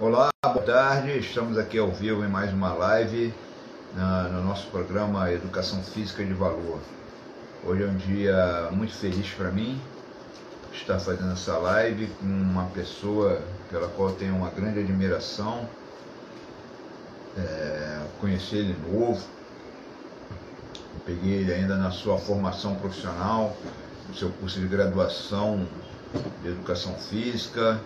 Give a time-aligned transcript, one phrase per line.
[0.00, 1.18] Olá, boa tarde.
[1.18, 3.34] Estamos aqui ao vivo em mais uma live
[3.94, 6.80] na, no nosso programa Educação Física de Valor.
[7.62, 9.78] Hoje é um dia muito feliz para mim
[10.72, 15.68] estar fazendo essa live com uma pessoa pela qual tenho uma grande admiração.
[17.36, 19.22] É, conheci ele novo,
[21.04, 23.54] peguei ele ainda na sua formação profissional,
[24.08, 25.68] no seu curso de graduação
[26.40, 27.78] de Educação Física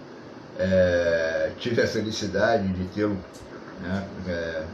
[0.58, 3.18] é, tive a felicidade de tê-lo
[3.80, 4.64] né, é,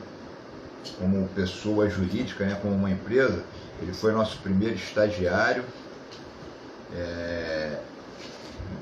[0.99, 3.43] como pessoa jurídica, né, como uma empresa.
[3.81, 5.65] Ele foi nosso primeiro estagiário.
[6.95, 7.79] É,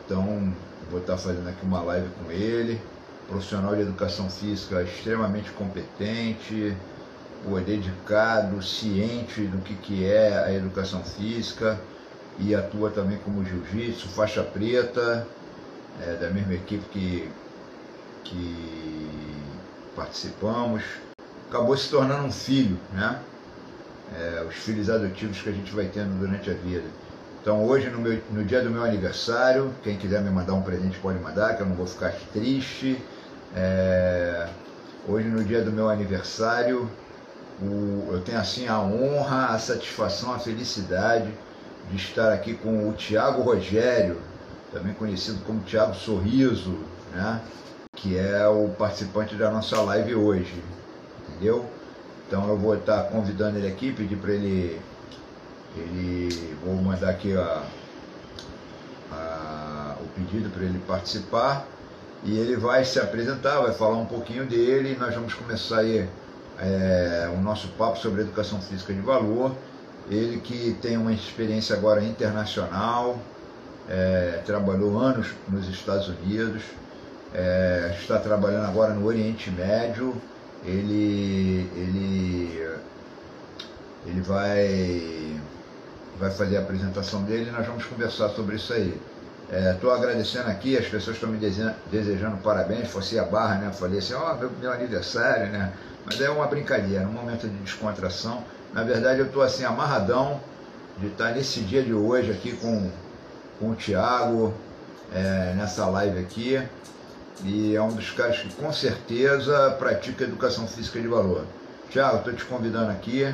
[0.05, 0.53] então,
[0.91, 2.81] vou estar fazendo aqui uma live com ele.
[3.29, 6.75] Profissional de educação física extremamente competente,
[7.45, 11.79] pô, dedicado, ciente do que, que é a educação física
[12.39, 15.27] e atua também como jiu-jitsu, faixa preta
[16.07, 17.29] é, da mesma equipe que,
[18.25, 19.09] que
[19.95, 20.83] participamos,
[21.49, 23.19] acabou se tornando um filho, né?
[24.17, 26.85] É, os filhos adotivos que a gente vai tendo durante a vida.
[27.41, 30.99] Então hoje, no, meu, no dia do meu aniversário, quem quiser me mandar um presente
[30.99, 32.97] pode mandar, que eu não vou ficar triste.
[33.57, 34.47] É,
[35.09, 36.91] hoje, no dia do meu aniversário,
[37.61, 41.33] o, eu tenho assim a honra, a satisfação, a felicidade
[41.91, 44.28] de estar aqui com o Tiago Rogério,
[44.73, 46.79] também conhecido como Tiago Sorriso,
[47.13, 47.41] né?
[47.97, 50.63] que é o participante da nossa live hoje,
[51.21, 51.69] entendeu?
[52.27, 54.81] Então eu vou estar convidando ele aqui, pedir para ele,
[55.77, 57.63] ele, vou mandar aqui a,
[59.11, 61.67] a, o pedido para ele participar
[62.23, 66.09] e ele vai se apresentar, vai falar um pouquinho dele e nós vamos começar aí
[66.61, 69.53] é, o nosso papo sobre educação física de valor.
[70.11, 73.19] Ele que tem uma experiência agora internacional,
[73.89, 76.63] é, trabalhou anos nos Estados Unidos,
[77.35, 80.15] é, está trabalhando agora no Oriente Médio.
[80.65, 82.69] Ele, ele,
[84.07, 85.41] ele vai,
[86.19, 89.01] vai fazer a apresentação dele e nós vamos conversar sobre isso aí.
[89.73, 93.73] Estou é, agradecendo aqui, as pessoas estão me desejando, desejando parabéns, fosse a barra, né?
[93.73, 95.73] Falei assim, ó, oh, meu, meu aniversário, né?
[96.05, 98.45] Mas é uma brincadeira, um momento de descontração.
[98.75, 100.41] Na verdade, eu estou assim, amarradão
[100.99, 102.91] de estar nesse dia de hoje aqui com
[103.59, 104.55] com o Thiago
[105.15, 106.63] é, nessa live aqui.
[107.45, 111.45] E é um dos caras que com certeza pratica educação física de valor.
[111.91, 113.25] Thiago, estou te convidando aqui.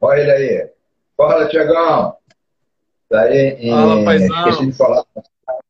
[0.00, 0.70] Olha ele aí.
[1.16, 2.16] Fala, Tiagão.
[3.08, 4.48] Tá aí em, Fala, paizão.
[4.48, 5.04] Esqueci de falar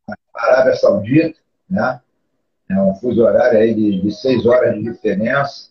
[0.06, 2.00] na Arábia Saudita, né?
[2.68, 5.70] É um fuso horário aí de, de seis horas de diferença.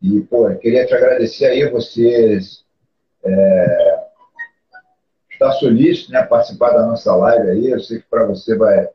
[0.00, 2.64] E, pô, eu queria te agradecer aí, vocês
[3.24, 4.01] é,
[5.42, 7.70] está solícito, né, participar da nossa live aí.
[7.70, 8.88] Eu sei que para você vai,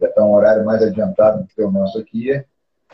[0.00, 2.42] estar um horário mais adiantado do que o nosso aqui.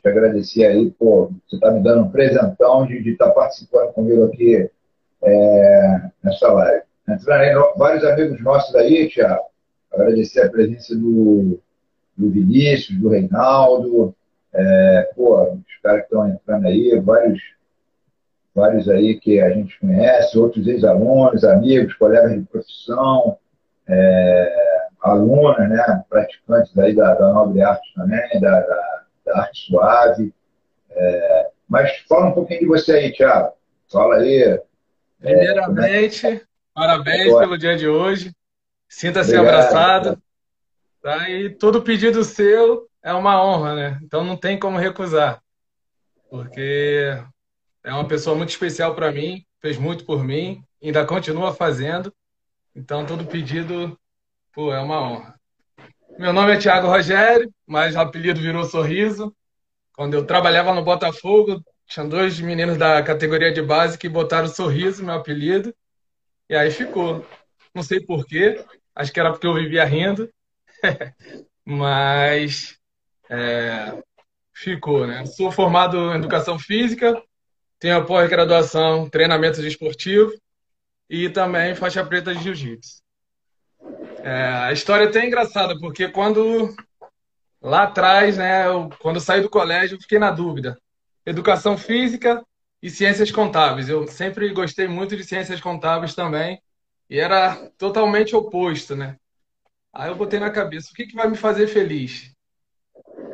[0.02, 4.24] Te agradecer aí, pô, você está me dando um presentão de estar tá participando comigo
[4.24, 4.70] aqui
[5.22, 6.82] é, nessa live.
[7.08, 9.44] Entrando aí, vários amigos nossos aí, Tiago.
[9.92, 11.58] Agradecer a presença do,
[12.16, 14.14] do Vinícius, do Reinaldo,
[14.52, 17.40] é, pô, os caras que estão entrando aí, vários
[18.56, 23.38] vários aí que a gente conhece, outros ex-alunos, amigos, colegas de profissão,
[23.86, 30.34] é, alunas, né, praticantes aí da, da Nobre Arte também, da, da, da Arte Suave.
[30.90, 33.52] É, mas fala um pouquinho de você aí, Thiago.
[33.92, 34.42] Fala aí.
[34.42, 34.62] É,
[35.20, 36.40] Primeiramente, é,
[36.72, 38.32] parabéns pelo dia de hoje.
[38.88, 40.18] Sinta-se abraçado.
[41.02, 41.28] Tá?
[41.28, 43.98] E todo pedido seu é uma honra, né?
[44.02, 45.42] Então não tem como recusar.
[46.30, 47.16] Porque
[47.86, 52.12] é uma pessoa muito especial para mim, fez muito por mim, ainda continua fazendo.
[52.74, 53.96] Então, todo pedido,
[54.52, 55.40] pô, é uma honra.
[56.18, 59.32] Meu nome é Tiago Rogério, mas o apelido virou Sorriso.
[59.94, 65.04] Quando eu trabalhava no Botafogo, tinha dois meninos da categoria de base que botaram Sorriso,
[65.04, 65.72] meu apelido,
[66.50, 67.24] e aí ficou.
[67.72, 68.64] Não sei porquê,
[68.96, 70.28] acho que era porque eu vivia rindo,
[71.64, 72.76] mas
[73.30, 74.02] é,
[74.52, 75.24] ficou, né?
[75.24, 77.22] Sou formado em Educação Física,
[77.78, 80.32] tenho pós-graduação, treinamento esportivo
[81.08, 83.02] e também faixa preta de jiu-jitsu.
[84.22, 86.74] É, a história é até engraçada, porque quando
[87.60, 90.76] lá atrás, né, eu, quando eu saí do colégio, eu fiquei na dúvida.
[91.24, 92.44] Educação física
[92.82, 93.88] e ciências contábeis.
[93.88, 96.60] Eu sempre gostei muito de ciências contábeis também
[97.08, 99.16] e era totalmente oposto, né?
[99.92, 102.32] Aí eu botei na cabeça, o que, que vai me fazer feliz?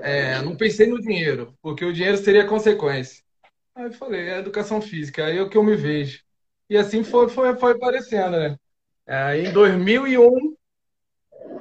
[0.01, 3.23] É, não pensei no dinheiro, porque o dinheiro seria consequência.
[3.75, 6.23] Aí eu falei, é educação física, aí é o que eu me vejo.
[6.69, 8.57] E assim foi, foi, foi aparecendo, né?
[9.07, 10.57] Aí em 2001,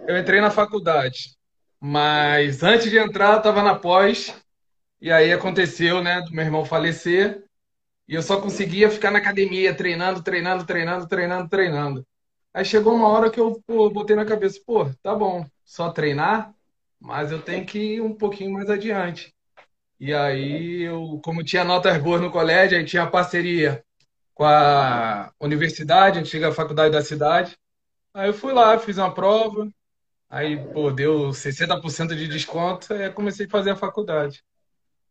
[0.08, 1.36] eu entrei na faculdade.
[1.80, 4.36] Mas antes de entrar, eu estava na pós
[5.02, 7.44] E aí aconteceu, né, do meu irmão falecer,
[8.08, 12.08] e eu só conseguia ficar na academia, treinando, treinando, treinando, treinando, treinando.
[12.54, 16.54] Aí chegou uma hora que eu pô, botei na cabeça, pô, tá bom, só treinar,
[17.00, 19.34] mas eu tenho que ir um pouquinho mais adiante.
[20.02, 23.86] E aí, eu, como tinha notas boas no colégio, aí tinha parceria
[24.34, 27.56] com a universidade, antiga faculdade da cidade.
[28.14, 29.70] Aí eu fui lá, fiz uma prova,
[30.30, 34.44] aí, pô, deu 60% de desconto, aí comecei a fazer a faculdade.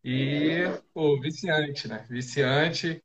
[0.05, 2.05] E, pô, viciante, né?
[2.11, 3.03] Viciante.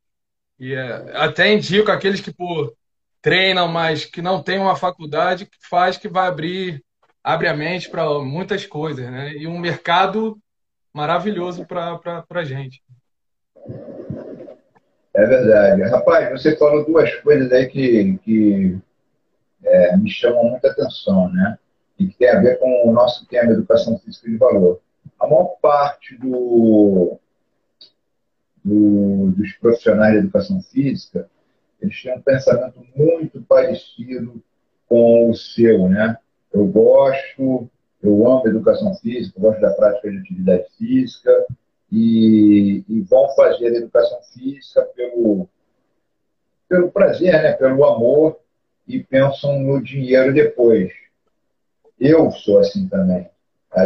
[0.60, 2.76] E é, até indico aqueles que, pô,
[3.22, 6.84] treinam, mas que não tem uma faculdade, que faz que vai abrir,
[7.24, 9.34] abre a mente para muitas coisas, né?
[9.34, 10.42] E um mercado
[10.96, 12.82] maravilhoso para a gente.
[15.14, 15.82] É verdade.
[15.84, 18.78] Rapaz, você falou duas coisas aí que, que
[19.64, 21.60] é, me chamam muita atenção, né?
[22.00, 24.80] E que tem a ver com o nosso tema Educação Física de Valor.
[25.20, 27.20] A maior parte do,
[28.64, 31.30] do, dos profissionais de educação física
[31.82, 34.42] eles têm um pensamento muito parecido
[34.88, 36.18] com o seu, né?
[36.54, 37.70] Eu gosto,
[38.08, 41.46] eu amo educação física, gosto da prática de atividade física
[41.92, 45.48] e, e vão fazer a educação física pelo,
[46.68, 47.54] pelo prazer, né?
[47.54, 48.40] pelo amor
[48.88, 50.92] e pensam no dinheiro depois.
[52.00, 53.30] Eu sou assim também.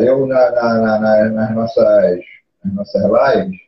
[0.03, 2.19] Eu, na, na, na, nas, nossas,
[2.63, 3.59] nas nossas lives,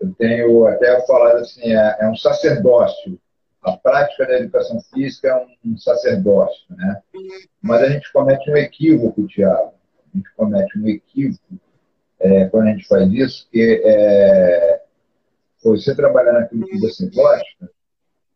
[0.00, 3.18] eu tenho até falado assim, é, é um sacerdócio
[3.62, 7.00] a prática da educação física é um sacerdócio, né?
[7.62, 9.72] Mas a gente comete um equívoco, Tiago.
[10.12, 11.60] A gente comete um equívoco
[12.20, 14.82] é, quando a gente faz isso, que é,
[15.62, 17.70] você trabalhar naquilo que você gosta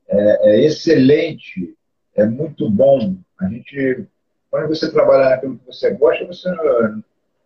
[0.08, 1.74] é, é, excelente,
[2.14, 3.16] é muito bom.
[3.40, 4.06] A gente,
[4.50, 7.02] quando você trabalhar naquilo que você gosta, você não,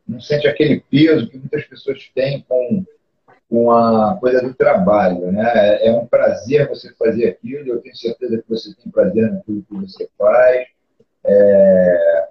[0.06, 2.84] não sente aquele peso que muitas pessoas têm com
[3.50, 5.32] com a coisa do trabalho.
[5.32, 5.42] Né?
[5.54, 9.62] É, é um prazer você fazer aquilo, eu tenho certeza que você tem prazer naquilo
[9.62, 10.68] que você faz.
[11.24, 12.28] É...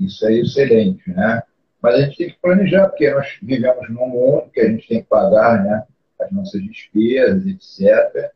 [0.00, 1.42] Isso é excelente, né?
[1.80, 5.02] Mas a gente tem que planejar, porque nós vivemos num mundo que a gente tem
[5.02, 5.84] que pagar né,
[6.20, 8.32] as nossas despesas, etc.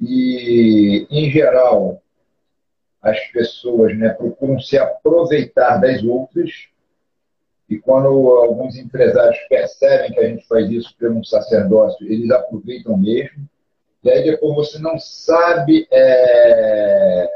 [0.00, 2.02] E, em geral,
[3.02, 6.70] as pessoas né, procuram se aproveitar das outras
[7.70, 12.96] e quando alguns empresários percebem que a gente faz isso pelo um sacerdócio, eles aproveitam
[12.96, 13.48] mesmo.
[14.02, 17.30] E aí depois você não sabe, é...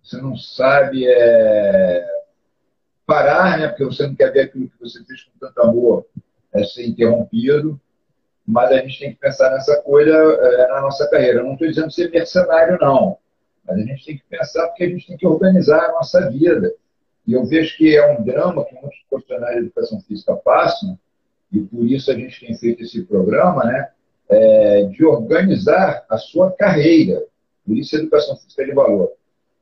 [0.00, 2.19] você não sabe é...
[3.10, 3.66] parar, né?
[3.66, 6.06] Porque você não quer ver aquilo que você fez com tanto amor
[6.52, 7.80] é, ser interrompido.
[8.46, 11.40] Mas a gente tem que pensar nessa coisa é, na nossa carreira.
[11.40, 13.18] Eu não estou dizendo ser mercenário, não.
[13.66, 16.72] Mas a gente tem que pensar porque a gente tem que organizar a nossa vida.
[17.26, 20.98] E eu vejo que é um drama que muitos profissionais de educação física passam,
[21.52, 23.90] e por isso a gente tem feito esse programa, né,
[24.28, 27.22] é, de organizar a sua carreira.
[27.66, 29.12] Por isso, a educação física é de valor.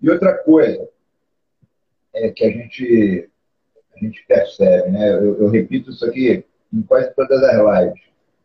[0.00, 0.88] E outra coisa
[2.14, 3.27] é que a gente,
[3.98, 8.02] a gente percebe, né, eu, eu repito isso aqui em quase todas as lives.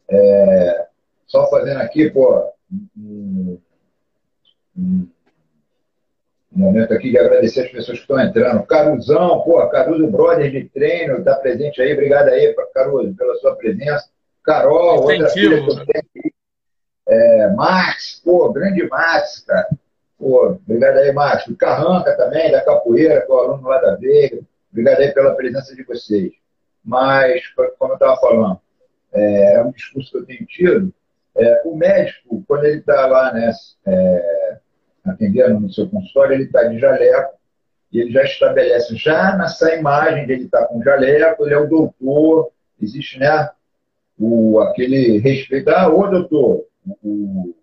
[0.10, 0.88] É,
[1.28, 2.52] só fazendo aqui, pô,
[2.98, 3.58] um,
[4.78, 5.08] um,
[6.56, 8.66] um momento aqui de agradecer as pessoas que estão entrando.
[8.66, 11.94] Caruzão, pô, Caruso Brother de treino, está presente aí.
[11.94, 14.10] Obrigado aí, Caruso, pela sua presença.
[14.44, 16.34] Carol, outra filha que eu tenho
[17.08, 19.68] é, Max, pô, grande Max, cara.
[20.18, 21.48] Pô, obrigado aí, Max.
[21.48, 24.40] O Carranca também, da Capoeira, o aluno lá da Veiga.
[24.74, 26.34] Obrigado aí pela presença de vocês.
[26.84, 28.60] Mas, como eu estava falando,
[29.14, 30.94] é, é, um discurso que eu tenho tido.
[31.38, 33.52] É, o médico, quando ele está lá, né,
[33.86, 34.58] é,
[35.06, 37.38] atendendo no seu consultório, ele está de jaleco
[37.92, 41.60] e ele já estabelece, já nessa imagem de ele estar tá com jaleco, ele é
[41.60, 42.52] o doutor,
[42.82, 43.52] existe né,
[44.20, 46.66] o, aquele respeito, ah, ô doutor,
[47.04, 47.56] o,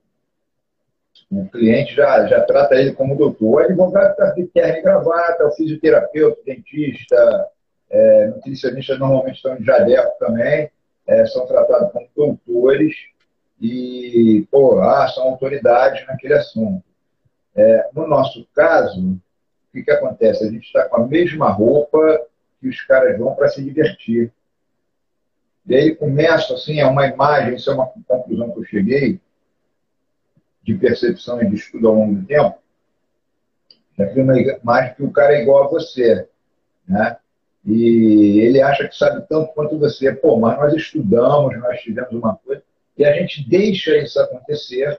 [1.30, 3.62] o cliente já, já trata ele como doutor.
[3.62, 7.48] Advogado está de terno e gravata, o fisioterapeuta, dentista,
[7.88, 10.70] é, nutricionistas normalmente estão de jaleco também,
[11.06, 12.94] é, são tratados como doutores
[13.60, 16.84] e, pô, ah, são autoridades naquele assunto.
[17.54, 19.20] É, no nosso caso, o
[19.72, 20.44] que, que acontece?
[20.44, 22.26] A gente está com a mesma roupa
[22.60, 24.32] que os caras vão para se divertir.
[25.66, 29.20] E aí começa assim, é uma imagem, isso é uma conclusão que eu cheguei,
[30.62, 32.58] de percepção e de estudo ao longo do tempo,
[33.98, 36.28] já cria uma imagem que o cara é igual a você.
[36.86, 37.16] Né?
[37.64, 40.12] E ele acha que sabe tanto quanto você.
[40.12, 42.62] Pô, mas nós estudamos, nós tivemos uma coisa,
[42.96, 44.98] e a gente deixa isso acontecer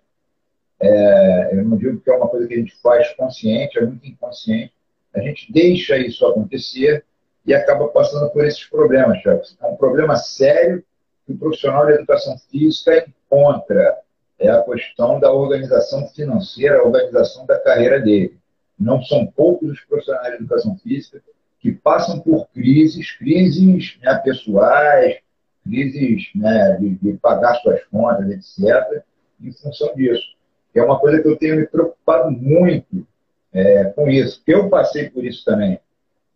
[0.81, 4.05] é, eu não digo que é uma coisa que a gente faz consciente, é muito
[4.07, 4.73] inconsciente.
[5.13, 7.05] A gente deixa isso acontecer
[7.45, 9.41] e acaba passando por esses problemas, Thiago.
[9.61, 10.83] É um problema sério
[11.25, 13.95] que o profissional de educação física encontra
[14.41, 18.37] é a questão da organização financeira, a organização da carreira dele.
[18.77, 21.21] Não são poucos os profissionais de educação física
[21.59, 25.19] que passam por crises, crises né, pessoais,
[25.63, 29.03] crises né, de, de, pagar suas contas, etc.,
[29.39, 30.35] em função disso.
[30.73, 33.05] É uma coisa que eu tenho me preocupado muito
[33.53, 35.79] é, com isso, eu passei por isso também.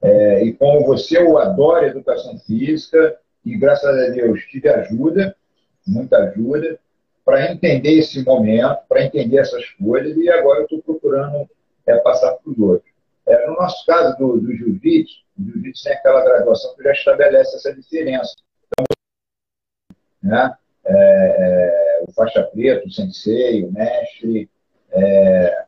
[0.01, 5.35] É, e como você, eu adoro educação física e, graças a Deus, tive ajuda,
[5.87, 6.77] muita ajuda,
[7.25, 11.49] para entender esse momento, para entender essas coisas, e agora eu estou procurando
[11.87, 12.91] é, passar para os outros.
[13.25, 17.55] É, no nosso caso do, do jiu-jitsu, o jiu-jitsu tem aquela graduação que já estabelece
[17.55, 18.35] essa diferença.
[18.67, 18.85] Então,
[20.21, 20.55] né,
[20.85, 24.47] é, é, o faixa preta, o sensei, o mestre,
[24.91, 25.65] é,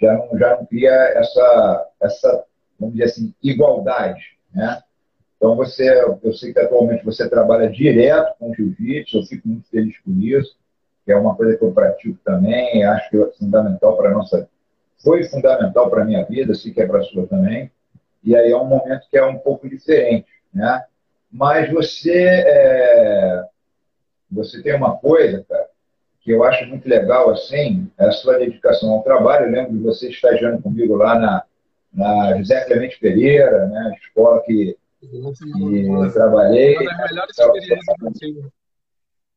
[0.00, 2.44] já, não, já não cria essa, essa,
[2.80, 4.36] vamos dizer assim, igualdade.
[4.52, 4.82] Né?
[5.36, 5.88] Então, você,
[6.22, 10.58] eu sei que atualmente você trabalha direto com jiu-jitsu, eu fico muito feliz por isso,
[11.04, 14.48] que é uma coisa que eu pratico também, acho que é fundamental para a nossa
[15.02, 17.70] foi fundamental para a minha vida, sei que é para a sua também.
[18.22, 20.84] E aí é um momento que é um pouco diferente, né?
[21.32, 23.44] Mas você, é...
[24.30, 25.68] você tem uma coisa, cara,
[26.20, 29.46] que eu acho muito legal, assim, é a sua dedicação ao trabalho.
[29.46, 31.42] Eu lembro de você estagiando comigo lá na,
[31.92, 33.96] na José Clemente Pereira, né?
[34.02, 36.76] Escola que, que eu trabalhei.
[36.76, 38.59] Uma das melhores experiências que eu tive.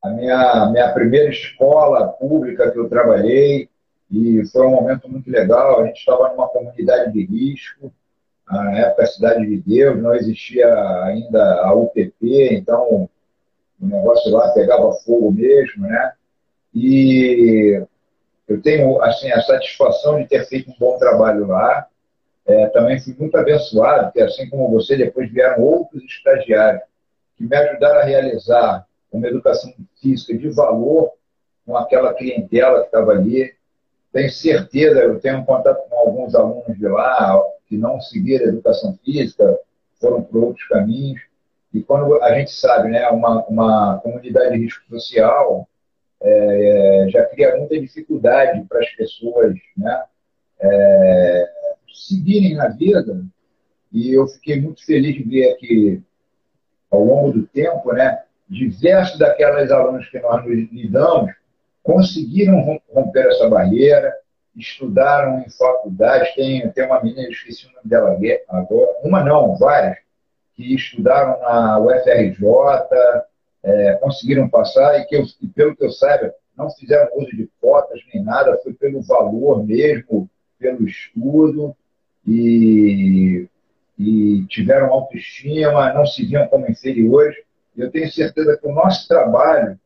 [0.04, 3.70] A minha, minha primeira escola pública que eu trabalhei,
[4.12, 5.80] e foi um momento muito legal.
[5.80, 7.92] A gente estava numa comunidade de risco,
[8.46, 10.68] na época a Cidade de Deus, não existia
[11.04, 12.14] ainda a UPP,
[12.52, 13.10] então
[13.82, 16.14] o negócio lá pegava fogo mesmo, né?
[16.76, 17.82] E
[18.48, 21.88] eu tenho assim a satisfação de ter feito um bom trabalho lá.
[22.46, 26.84] É, também fui muito abençoado, porque assim como você, depois vieram outros estagiários
[27.38, 28.86] que me ajudaram a realizar
[29.18, 31.12] uma educação física de valor
[31.66, 33.54] com aquela clientela que estava ali.
[34.12, 38.98] Tenho certeza, eu tenho contato com alguns alunos de lá que não seguiram a educação
[39.04, 39.58] física,
[40.00, 41.22] foram por outros caminhos.
[41.74, 45.68] E quando a gente sabe, né, uma, uma comunidade de risco social
[46.22, 50.04] é, já cria muita dificuldade para as pessoas né,
[50.60, 51.50] é,
[51.94, 53.26] seguirem na vida.
[53.92, 56.02] E eu fiquei muito feliz de ver que,
[56.90, 61.34] ao longo do tempo, né, diversos daquelas alunos que nós lidamos
[61.82, 64.14] conseguiram romper essa barreira,
[64.56, 66.34] estudaram em faculdades.
[66.36, 68.18] Tem, tem uma menina, esqueci o nome dela
[68.50, 69.98] agora, uma não, várias,
[70.56, 72.46] que estudaram na UFRJ,
[73.64, 77.50] é, conseguiram passar e que, eu, e pelo que eu saiba, não fizeram uso de
[77.60, 80.30] cotas nem nada, foi pelo valor mesmo,
[80.60, 81.76] pelo estudo,
[82.26, 83.48] e,
[83.98, 87.36] e tiveram autoestima, não se viam como inferiores.
[87.78, 89.80] Eu tenho certeza que o nosso trabalho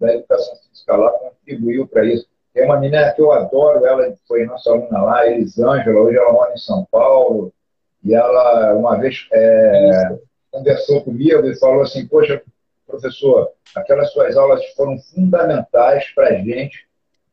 [0.00, 2.26] da educação física lá contribuiu para isso.
[2.52, 6.52] Tem uma menina que eu adoro, ela foi nossa aluna lá, Elisângela, hoje ela mora
[6.52, 7.52] em São Paulo,
[8.02, 10.16] e ela uma vez é,
[10.50, 12.40] conversou comigo e falou assim, poxa,
[12.86, 16.86] professor, aquelas suas aulas foram fundamentais para a gente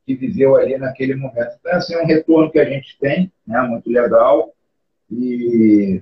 [0.05, 1.51] que viveu ali naquele momento.
[1.59, 4.53] Então, assim, é um retorno que a gente tem, né, muito legal,
[5.09, 5.99] e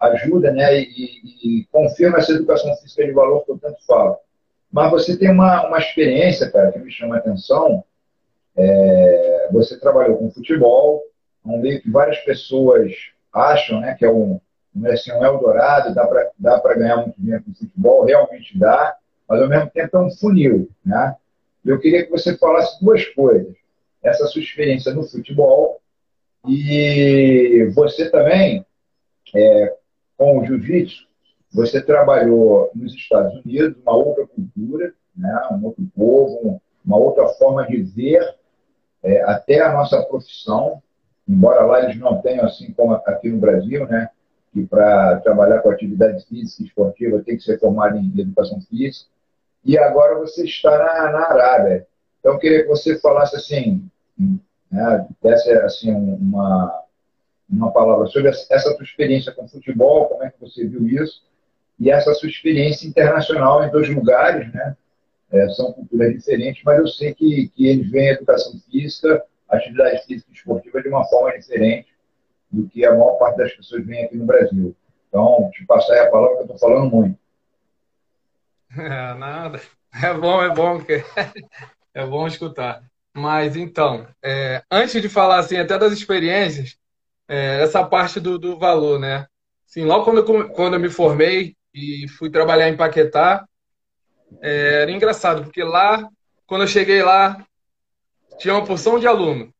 [0.00, 4.18] ajuda, né, e, e confirma essa educação física de valor que eu tanto falo.
[4.72, 7.84] Mas você tem uma, uma experiência, cara, que me chama a atenção.
[8.56, 11.02] É, você trabalhou com futebol,
[11.44, 12.92] um meio que várias pessoas
[13.32, 14.40] acham né, que é um,
[14.86, 18.96] assim, um Eldorado, dá para dá ganhar muito dinheiro com futebol, realmente dá,
[19.28, 20.68] mas ao mesmo tempo é um funil.
[20.84, 21.16] Né?
[21.64, 23.54] Eu queria que você falasse duas coisas.
[24.02, 25.80] Essa sua experiência no futebol
[26.46, 28.64] e você também,
[29.34, 29.74] é,
[30.20, 31.08] com o jiu-jitsu,
[31.50, 37.66] você trabalhou nos Estados Unidos, uma outra cultura, né, um outro povo, uma outra forma
[37.66, 38.36] de ver
[39.02, 40.82] é, até a nossa profissão,
[41.26, 44.10] embora lá eles não tenham, assim como aqui no Brasil, né,
[44.52, 49.08] que para trabalhar com atividade física e esportiva tem que ser formado em educação física.
[49.64, 51.86] E agora você está na, na Arábia.
[52.18, 53.88] Então, eu queria que você falasse assim,
[54.70, 56.84] né, desse assim, uma,
[57.50, 61.22] uma palavra sobre essa tua experiência com futebol, como é que você viu isso,
[61.78, 64.76] e essa sua experiência internacional em dois lugares, né?
[65.32, 70.04] É, são culturas diferentes, mas eu sei que, que eles veem a educação física, atividade
[70.04, 71.88] física e esportiva de uma forma diferente
[72.50, 74.74] do que a maior parte das pessoas vem aqui no Brasil.
[75.08, 77.18] Então, te passar a palavra que eu estou falando muito.
[78.76, 79.60] É, nada.
[80.02, 81.04] É bom, é bom, porque
[81.94, 82.82] é bom escutar.
[83.14, 86.76] Mas então, é, antes de falar assim, até das experiências,
[87.30, 89.24] é, essa parte do, do valor, né?
[89.64, 93.46] Assim, logo quando eu, quando eu me formei, e fui trabalhar em Paquetá.
[94.42, 96.08] é, era engraçado, porque lá,
[96.44, 97.46] quando eu cheguei lá,
[98.36, 99.54] tinha uma porção de aluno.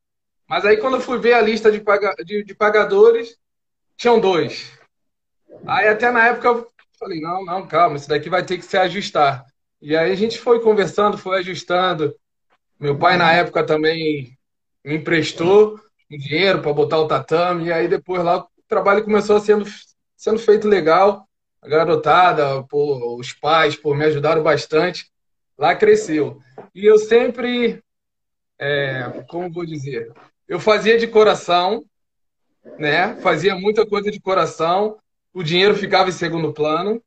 [0.49, 3.39] Mas aí quando eu fui ver a lista de, paga, de, de pagadores,
[3.97, 4.77] tinham dois.
[5.65, 8.77] Aí até na época eu falei, não, não, calma, isso daqui vai ter que se
[8.77, 9.45] ajustar.
[9.81, 12.13] E aí a gente foi conversando, foi ajustando.
[12.81, 14.37] Meu pai na época também
[14.85, 15.79] me emprestou
[16.19, 19.65] dinheiro para botar o tatame, e aí depois lá o trabalho começou sendo,
[20.17, 21.27] sendo feito legal.
[21.63, 25.11] A garotada, pô, os pais pô, me ajudaram bastante.
[25.59, 26.41] Lá cresceu.
[26.75, 27.83] E eu sempre,
[28.59, 30.11] é, como vou dizer,
[30.49, 31.85] eu fazia de coração,
[32.79, 33.15] né?
[33.17, 34.99] Fazia muita coisa de coração.
[35.33, 37.03] O dinheiro ficava em segundo plano.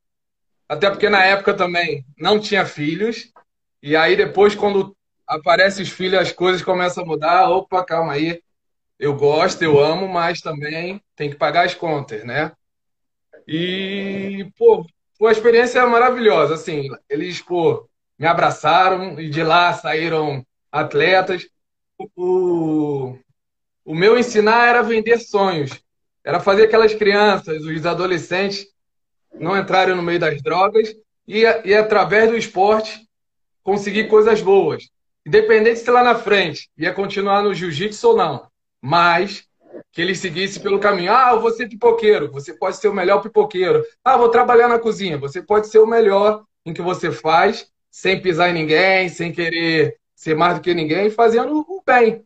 [0.70, 3.32] Até porque na época também não tinha filhos.
[3.82, 4.96] E aí depois, quando
[5.28, 7.50] aparece os filhos, as coisas começam a mudar.
[7.50, 8.42] Opa, calma aí.
[9.00, 12.52] Eu gosto, eu amo, mas também tem que pagar as contas, né?
[13.48, 14.86] E, pô,
[15.18, 16.56] foi uma experiência maravilhosa.
[16.56, 21.48] Assim, eles, pô, me abraçaram e de lá saíram atletas.
[22.16, 23.18] O,
[23.86, 25.72] o meu ensinar era vender sonhos.
[26.24, 28.66] Era fazer aquelas crianças, os adolescentes,
[29.34, 30.94] não entrarem no meio das drogas
[31.28, 33.08] e, e através do esporte,
[33.62, 34.90] conseguir coisas boas.
[35.26, 38.53] Independente se lá na frente ia continuar no jiu-jitsu ou não.
[38.86, 39.48] Mas
[39.94, 41.14] que ele seguisse pelo caminho.
[41.14, 42.30] Ah, eu vou ser pipoqueiro.
[42.32, 43.82] Você pode ser o melhor pipoqueiro.
[44.04, 45.18] Ah, vou trabalhar na cozinha.
[45.18, 49.98] Você pode ser o melhor em que você faz, sem pisar em ninguém, sem querer
[50.14, 52.26] ser mais do que ninguém, fazendo o bem.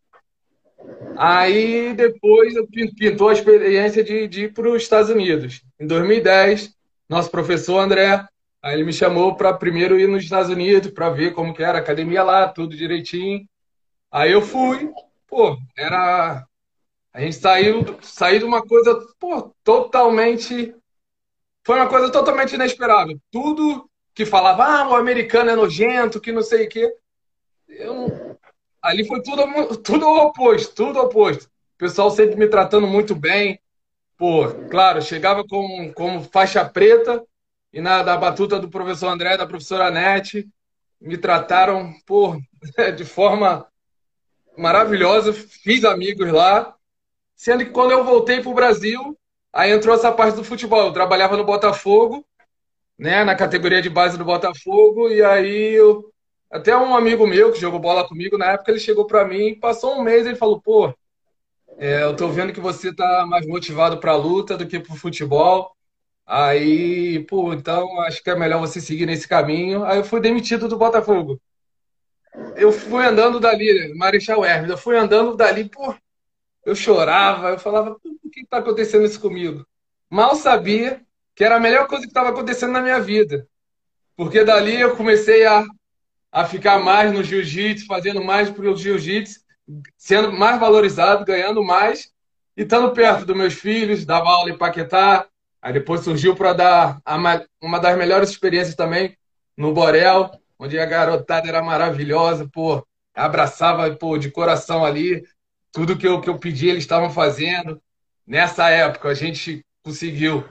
[1.16, 2.54] Aí depois
[2.98, 5.62] pintou a experiência de, de ir para os Estados Unidos.
[5.80, 6.74] Em 2010,
[7.08, 8.26] nosso professor André,
[8.62, 11.78] aí ele me chamou para primeiro ir nos Estados Unidos para ver como que era
[11.78, 13.48] a academia lá, tudo direitinho.
[14.12, 14.90] Aí eu fui,
[15.28, 16.47] pô, era
[17.18, 20.76] a gente saiu, saiu de uma coisa pô, totalmente.
[21.66, 23.20] Foi uma coisa totalmente inesperável.
[23.32, 26.96] Tudo que falava, ah, o americano é nojento, que não sei o quê.
[27.68, 28.38] Eu,
[28.80, 31.46] ali foi tudo, tudo oposto, tudo oposto.
[31.46, 33.60] O pessoal sempre me tratando muito bem.
[34.16, 37.26] Pô, claro, chegava como, como faixa preta
[37.74, 40.48] e na da batuta do professor André, da professora Nete,
[41.02, 42.40] me trataram pô,
[42.96, 43.66] de forma
[44.56, 45.34] maravilhosa.
[45.34, 46.77] Fiz amigos lá
[47.38, 49.16] Sendo que quando eu voltei para o Brasil,
[49.54, 50.88] aí entrou essa parte do futebol.
[50.88, 52.26] Eu trabalhava no Botafogo,
[52.98, 56.12] né, na categoria de base do Botafogo, e aí eu,
[56.52, 60.00] até um amigo meu que jogou bola comigo na época, ele chegou para mim, passou
[60.00, 60.92] um mês, ele falou: pô,
[61.78, 64.94] é, eu tô vendo que você tá mais motivado para a luta do que para
[64.94, 65.76] o futebol.
[66.26, 69.86] Aí, pô, então acho que é melhor você seguir nesse caminho.
[69.86, 71.40] Aí eu fui demitido do Botafogo.
[72.56, 75.96] Eu fui andando dali, Marechal Hermes, eu fui andando dali, pô,
[76.68, 79.66] eu chorava, eu falava, o que está acontecendo isso comigo?
[80.10, 81.02] Mal sabia
[81.34, 83.48] que era a melhor coisa que estava acontecendo na minha vida.
[84.18, 85.64] Porque dali eu comecei a,
[86.30, 89.40] a ficar mais no jiu-jitsu, fazendo mais para o jiu-jitsu,
[89.98, 92.12] sendo mais valorizado, ganhando mais
[92.58, 95.26] e estando perto dos meus filhos, dava aula em Paquetá.
[95.62, 97.02] Aí depois surgiu para dar
[97.62, 99.18] uma das melhores experiências também
[99.56, 105.24] no Borel, onde a garotada era maravilhosa, pô, abraçava pô, de coração ali,
[105.78, 107.80] tudo que eu, que eu pedi eles estavam fazendo.
[108.26, 110.44] Nessa época, a gente conseguiu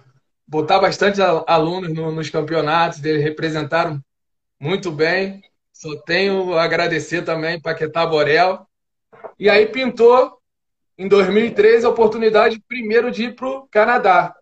[0.47, 4.01] botar bastante alunos no, nos campeonatos, eles representaram
[4.61, 5.43] muito bem.
[5.73, 8.69] Só tenho a agradecer também Paquetá Borel.
[9.37, 10.39] E aí pintou,
[10.97, 14.33] em 2013, a oportunidade primeiro de ir para o Canadá.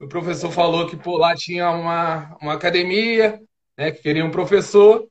[0.00, 3.42] O professor falou que por lá tinha uma, uma academia,
[3.76, 5.08] né, que queria um professor.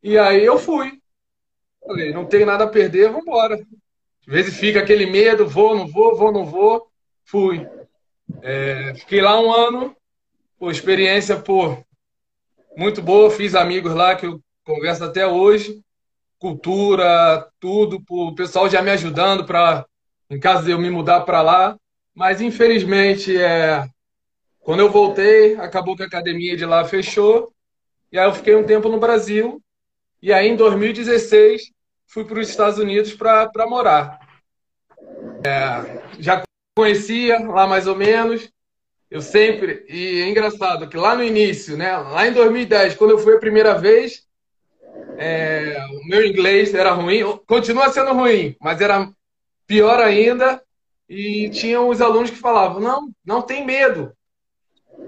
[0.00, 1.00] E aí eu fui.
[1.84, 3.58] Falei, não tenho nada a perder, vamos embora.
[4.26, 6.88] Às vezes fica aquele medo, vou, não vou, vou, não vou.
[7.24, 7.66] Fui.
[8.42, 9.96] É, fiquei lá um ano,
[10.58, 11.78] por experiência, pô,
[12.76, 15.80] muito boa, fiz amigos lá que eu converso até hoje.
[16.38, 19.86] Cultura, tudo, o pessoal já me ajudando para,
[20.28, 21.76] em caso de eu me mudar para lá.
[22.14, 23.86] Mas infelizmente, é,
[24.60, 27.52] quando eu voltei, acabou que a academia de lá fechou.
[28.10, 29.62] E aí eu fiquei um tempo no Brasil.
[30.20, 31.75] E aí em 2016
[32.06, 34.18] fui para os Estados Unidos para morar.
[35.44, 36.42] É, já
[36.76, 38.50] conhecia lá mais ou menos.
[39.10, 39.84] Eu sempre.
[39.88, 43.40] E é engraçado que lá no início, né, lá em 2010, quando eu fui a
[43.40, 44.26] primeira vez,
[45.16, 47.22] é, o meu inglês era ruim.
[47.46, 49.08] Continua sendo ruim, mas era
[49.66, 50.62] pior ainda.
[51.08, 54.12] E tinha os alunos que falavam: não, não tem medo.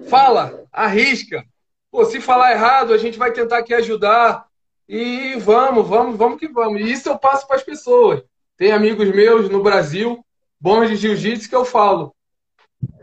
[0.09, 1.45] Fala, arrisca.
[1.91, 4.47] Pô, se falar errado, a gente vai tentar aqui ajudar.
[4.88, 6.81] E vamos, vamos, vamos que vamos.
[6.81, 8.22] E isso eu passo para as pessoas.
[8.57, 10.24] Tem amigos meus no Brasil,
[10.59, 12.14] bons de jiu-jitsu, que eu falo.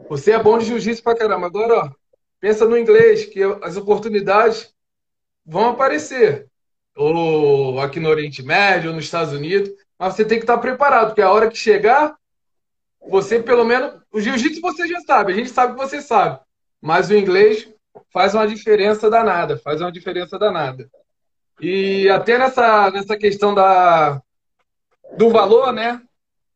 [0.10, 1.46] Você é bom de jiu-jitsu pra caramba.
[1.46, 1.90] Agora, ó,
[2.40, 4.74] pensa no inglês, que as oportunidades
[5.46, 6.48] vão aparecer.
[6.96, 9.70] Ou aqui no Oriente Médio, ou nos Estados Unidos.
[9.98, 12.16] Mas você tem que estar preparado, porque a hora que chegar,
[13.08, 14.02] você pelo menos.
[14.12, 16.40] O jiu-jitsu você já sabe, a gente sabe que você sabe.
[16.82, 17.70] Mas o inglês
[18.12, 20.90] faz uma diferença danada, faz uma diferença danada.
[21.60, 24.22] E até nessa, nessa questão da,
[25.18, 26.02] do valor, né?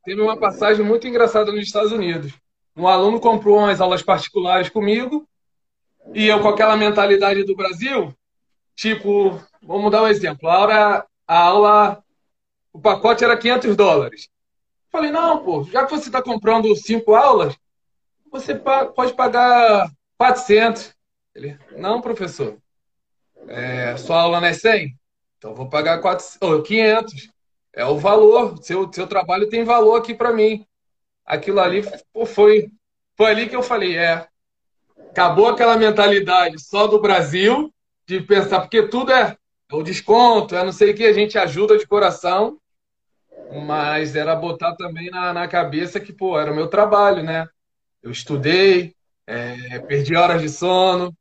[0.03, 2.33] Teve uma passagem muito engraçada nos Estados Unidos.
[2.75, 5.27] Um aluno comprou umas aulas particulares comigo
[6.13, 8.13] e eu, com aquela mentalidade do Brasil,
[8.75, 10.49] tipo, vamos dar um exemplo.
[10.49, 12.03] A aula, a aula
[12.73, 14.29] o pacote era 500 dólares.
[14.91, 17.55] Falei, não, pô, já que você está comprando cinco aulas,
[18.31, 20.95] você pode pagar 400.
[21.35, 22.57] Ele, não, professor,
[23.47, 24.95] é, sua aula não é 100?
[25.37, 27.29] Então vou pagar 400, oh, 500.
[27.73, 30.65] É o valor, seu, seu trabalho tem valor aqui para mim.
[31.25, 32.69] Aquilo ali pô, foi,
[33.15, 34.27] foi ali que eu falei, é,
[35.09, 37.73] acabou aquela mentalidade só do Brasil,
[38.07, 39.37] de pensar, porque tudo é,
[39.71, 42.59] é o desconto, é não sei o que, a gente ajuda de coração,
[43.65, 47.47] mas era botar também na, na cabeça que, pô, era o meu trabalho, né?
[48.01, 48.95] Eu estudei,
[49.27, 51.15] é, perdi horas de sono,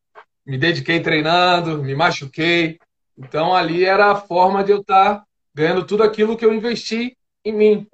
[0.48, 2.78] me dediquei treinando, me machuquei.
[3.18, 7.14] Então ali era a forma de eu estar tá ganhando tudo aquilo que eu investi
[7.44, 7.86] em mim.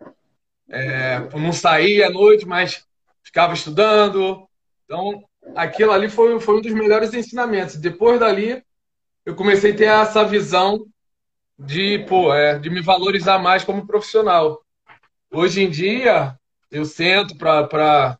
[0.70, 2.86] É, não saía à noite, mas
[3.24, 4.48] ficava estudando.
[4.84, 5.24] Então
[5.56, 7.74] aquilo ali foi, foi um dos melhores ensinamentos.
[7.74, 8.62] Depois dali,
[9.26, 10.86] eu comecei a ter essa visão
[11.58, 14.62] de, pô, é, de me valorizar mais como profissional.
[15.28, 16.38] Hoje em dia,
[16.70, 18.16] eu sento para.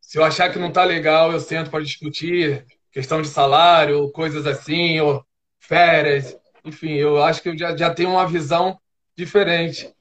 [0.00, 2.64] Se eu achar que não está legal, eu sento para discutir
[2.96, 5.22] questão de salário, coisas assim, ou
[5.58, 6.34] férias.
[6.64, 8.80] Enfim, eu acho que eu já, já tenho uma visão
[9.14, 9.94] diferente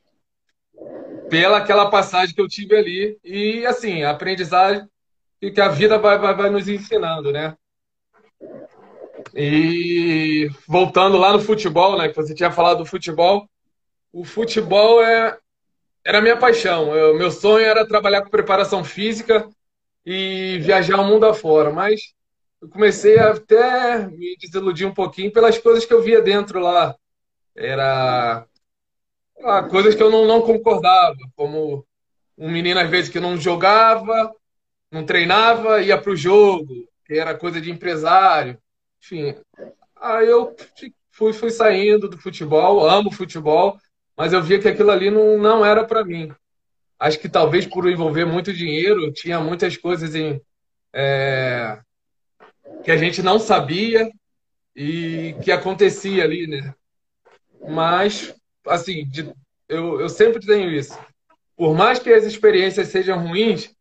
[1.29, 3.19] pela aquela passagem que eu tive ali.
[3.21, 4.87] E, assim, a aprendizagem
[5.41, 7.57] que a vida vai, vai, vai nos ensinando, né?
[9.35, 12.07] E voltando lá no futebol, né?
[12.07, 13.45] Que você tinha falado do futebol.
[14.13, 15.37] O futebol é,
[16.01, 16.91] era minha paixão.
[16.91, 19.49] O meu sonho era trabalhar com preparação física
[20.05, 21.73] e viajar o mundo afora.
[21.73, 22.15] Mas
[22.61, 26.95] eu comecei até me desiludir um pouquinho pelas coisas que eu via dentro lá.
[27.55, 28.45] Era
[29.39, 31.85] lá, coisas que eu não, não concordava, como
[32.37, 34.33] um menino às vezes que não jogava,
[34.91, 38.57] não treinava, ia para o jogo, que era coisa de empresário.
[39.01, 39.35] Enfim,
[39.95, 40.55] aí eu
[41.11, 43.79] fui, fui saindo do futebol, amo futebol,
[44.17, 46.31] mas eu via que aquilo ali não, não era para mim.
[46.99, 50.41] Acho que talvez por envolver muito dinheiro, tinha muitas coisas em,
[50.93, 51.79] é,
[52.85, 54.11] que a gente não sabia
[54.75, 56.71] e que acontecia ali, né?
[57.67, 58.35] Mas,
[58.67, 59.33] assim, de,
[59.67, 60.95] eu, eu sempre tenho isso.
[61.57, 63.73] Por mais que as experiências sejam ruins,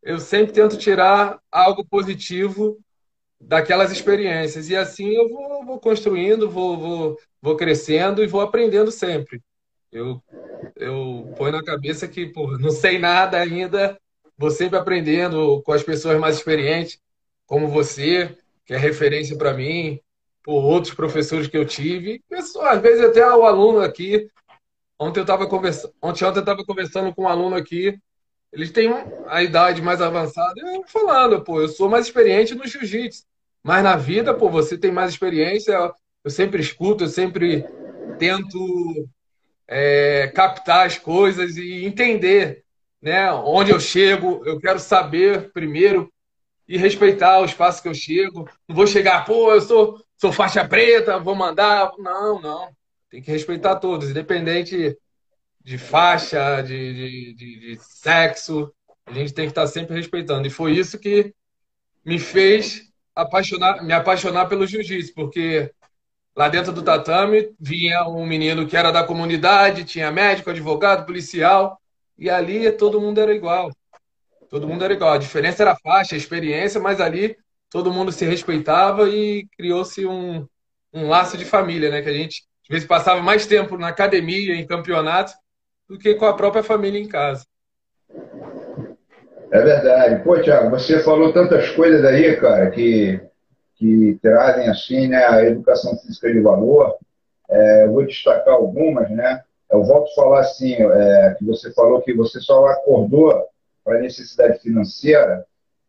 [0.00, 2.78] eu sempre tento tirar algo positivo
[3.40, 4.70] daquelas experiências.
[4.70, 9.42] E assim eu vou, vou construindo, vou, vou, vou crescendo e vou aprendendo sempre.
[9.90, 10.22] Eu,
[10.76, 13.98] eu ponho na cabeça que não sei nada ainda,
[14.38, 17.00] vou sempre aprendendo com as pessoas mais experientes,
[17.46, 20.00] como você, que é referência para mim,
[20.42, 24.28] por outros professores que eu tive, pessoas, às vezes até o aluno aqui.
[24.98, 27.98] Ontem eu estava conversando, ontem, ontem eu estava conversando com um aluno aqui,
[28.52, 28.88] eles têm
[29.26, 33.24] a idade mais avançada, eu falando, pô, eu sou mais experiente no jiu-jitsu.
[33.62, 37.64] Mas na vida, pô, você tem mais experiência, eu sempre escuto, eu sempre
[38.18, 39.08] tento
[39.66, 42.62] é, captar as coisas e entender
[43.02, 44.42] né, onde eu chego.
[44.44, 46.12] Eu quero saber primeiro
[46.68, 48.48] e respeitar o espaço que eu chego.
[48.68, 51.92] Não vou chegar, pô, eu sou, sou faixa preta, vou mandar.
[51.98, 52.68] Não, não.
[53.10, 54.96] Tem que respeitar todos, independente
[55.62, 58.72] de faixa, de, de, de, de sexo.
[59.06, 60.46] A gente tem que estar sempre respeitando.
[60.46, 61.34] E foi isso que
[62.04, 62.82] me fez
[63.14, 65.70] apaixonar, me apaixonar pelo jiu-jitsu, porque
[66.36, 71.80] lá dentro do tatame vinha um menino que era da comunidade, tinha médico, advogado, policial,
[72.18, 73.70] e ali todo mundo era igual.
[74.54, 75.12] Todo mundo era igual.
[75.14, 77.36] A diferença era a faixa, a experiência, mas ali
[77.68, 80.46] todo mundo se respeitava e criou-se um,
[80.92, 82.02] um laço de família, né?
[82.02, 85.34] Que a gente às vezes passava mais tempo na academia, em campeonatos,
[85.88, 87.44] do que com a própria família em casa.
[89.50, 90.22] É verdade.
[90.22, 93.20] Pô, Tiago, você falou tantas coisas aí, cara, que,
[93.74, 96.96] que trazem assim, né, a educação física de valor.
[97.50, 99.42] É, eu vou destacar algumas, né?
[99.68, 103.52] Eu volto a falar assim, é, que você falou que você só acordou
[103.84, 105.44] para a necessidade financeira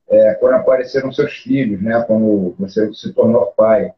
[0.08, 2.04] é, quando apareceram seus filhos, né?
[2.06, 3.92] Quando você se tornou pai.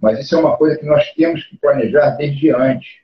[0.00, 2.98] Mas isso é uma coisa que nós temos que planejar desde antes,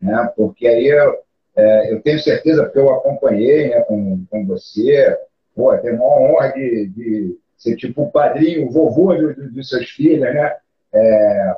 [0.00, 0.30] né?
[0.36, 1.18] Porque aí eu,
[1.56, 5.16] é, eu tenho certeza, porque eu acompanhei né, com, com você,
[5.54, 10.20] pô, tem uma honra de, de ser tipo o padrinho, o vovô dos seus filhos,
[10.20, 10.56] né?
[10.92, 11.56] É,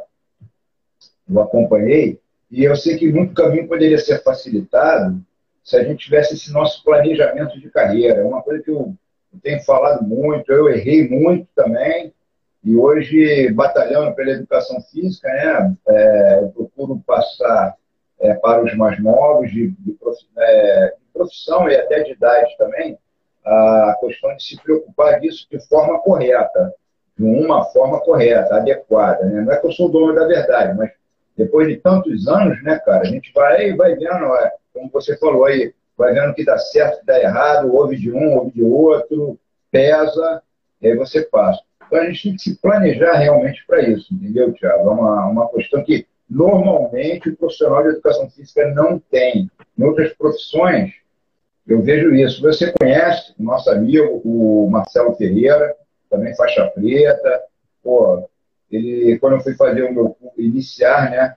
[1.28, 5.20] eu acompanhei, e eu sei que muito caminho poderia ser facilitado
[5.64, 8.20] se a gente tivesse esse nosso planejamento de carreira.
[8.20, 8.94] É uma coisa que eu,
[9.42, 12.12] tenho falado muito, eu errei muito também,
[12.62, 17.74] e hoje, batalhando pela educação física, né, é, eu procuro passar
[18.20, 19.96] é, para os mais novos, de, de,
[20.38, 22.96] é, de, profissão e até de idade também,
[23.44, 26.72] a questão de se preocupar disso de forma correta,
[27.18, 29.24] de uma forma correta, adequada.
[29.26, 29.42] Né?
[29.42, 30.90] Não é que eu sou dono da verdade, mas
[31.36, 35.44] depois de tantos anos, né, cara, a gente vai, vai vendo, é, como você falou
[35.44, 39.38] aí, vai vendo que dá certo, que dá errado, ouve de um, ouve de outro,
[39.70, 40.42] pesa,
[40.82, 41.62] e aí você passa.
[41.86, 44.88] Então a gente tem que se planejar realmente para isso, entendeu, Tiago?
[44.88, 49.50] É uma, uma questão que normalmente o profissional de educação física não tem.
[49.78, 50.92] Em outras profissões,
[51.66, 52.42] eu vejo isso.
[52.42, 55.74] Você conhece o nosso amigo, o Marcelo Ferreira,
[56.10, 57.42] também faixa preta.
[57.82, 58.28] Pô,
[58.70, 61.36] ele, quando eu fui fazer o meu iniciar, né,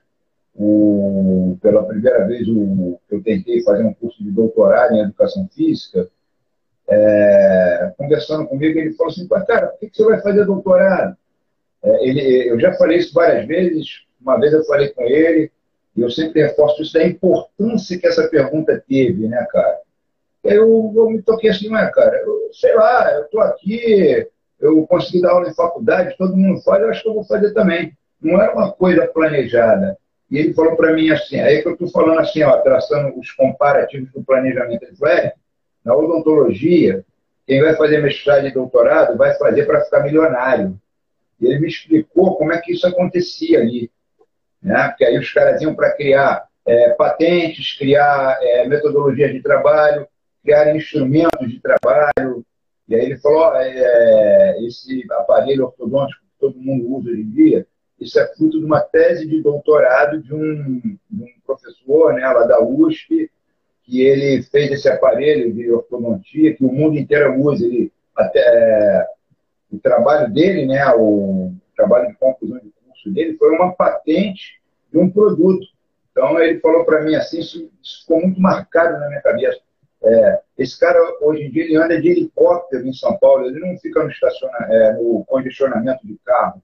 [0.58, 6.10] o, pela primeira vez o, eu tentei fazer um curso de doutorado em educação física,
[6.90, 11.16] é, conversando comigo, ele falou assim, cara, por que, você vai fazer doutorado?
[11.84, 15.52] É, ele, eu já falei isso várias vezes, uma vez eu falei com ele,
[15.96, 19.80] e eu sempre reforço isso da importância que essa pergunta teve, né, cara?
[20.44, 24.28] Eu, eu me toquei assim, mas, cara, eu, sei lá, eu estou aqui,
[24.60, 27.54] eu consegui dar aula em faculdade, todo mundo faz, eu acho que eu vou fazer
[27.54, 27.94] também.
[28.22, 29.98] Não era uma coisa planejada.
[30.30, 33.32] E ele falou para mim assim, aí que eu estou falando assim, ó, traçando os
[33.32, 34.84] comparativos do planejamento.
[34.84, 35.34] Ele falou, é,
[35.84, 37.06] na odontologia,
[37.46, 40.78] quem vai fazer mestrado e doutorado vai fazer para ficar milionário.
[41.40, 43.90] E ele me explicou como é que isso acontecia ali.
[44.62, 44.90] Né?
[44.90, 50.06] Porque aí os caras iam para criar é, patentes, criar é, metodologias de trabalho,
[50.44, 52.46] criar instrumentos de trabalho.
[52.88, 57.68] E aí ele falou: é, esse aparelho ortodôntico que todo mundo usa hoje em dia,
[58.00, 60.80] isso é fruto de uma tese de doutorado de um,
[61.10, 63.32] de um professor né, lá da USP,
[63.84, 67.66] que ele fez esse aparelho de ortodontia que o mundo inteiro usa.
[67.66, 69.08] Ele, até,
[69.72, 74.98] o trabalho dele, né, o trabalho de conclusão de curso dele, foi uma patente de
[74.98, 75.66] um produto.
[76.12, 79.60] Então ele falou para mim assim, isso, isso, ficou muito marcado na minha cabeça.
[80.04, 83.78] É, esse cara hoje em dia ele anda de helicóptero em São Paulo, ele não
[83.80, 84.12] fica no,
[84.72, 86.62] é, no condicionamento de carro,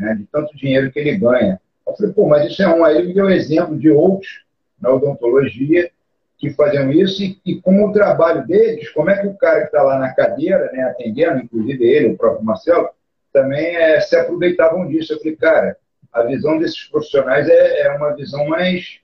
[0.00, 1.60] né, de tanto dinheiro que ele ganha.
[1.86, 2.84] Eu falei, pô, mas isso é um.
[2.84, 4.44] Aí ele me deu exemplo de outros
[4.80, 5.90] na odontologia
[6.38, 9.66] que faziam isso e, e como o trabalho deles, como é que o cara que
[9.66, 12.88] está lá na cadeira, né, atendendo, inclusive ele, o próprio Marcelo,
[13.30, 15.12] também é, se aproveitavam disso.
[15.12, 15.76] Eu falei, cara,
[16.12, 19.00] a visão desses profissionais é, é uma visão mais,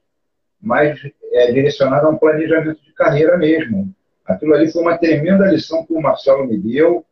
[0.60, 0.98] mais
[1.32, 3.94] é, direcionada a um planejamento de carreira mesmo.
[4.24, 7.04] Aquilo ali foi uma tremenda lição que o Marcelo me deu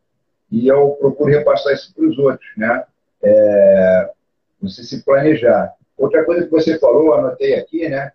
[0.51, 2.83] e eu procuro repassar isso para os outros, né?
[3.25, 4.09] É,
[4.61, 5.73] você se planejar.
[5.97, 8.11] Outra coisa que você falou, anotei aqui, né?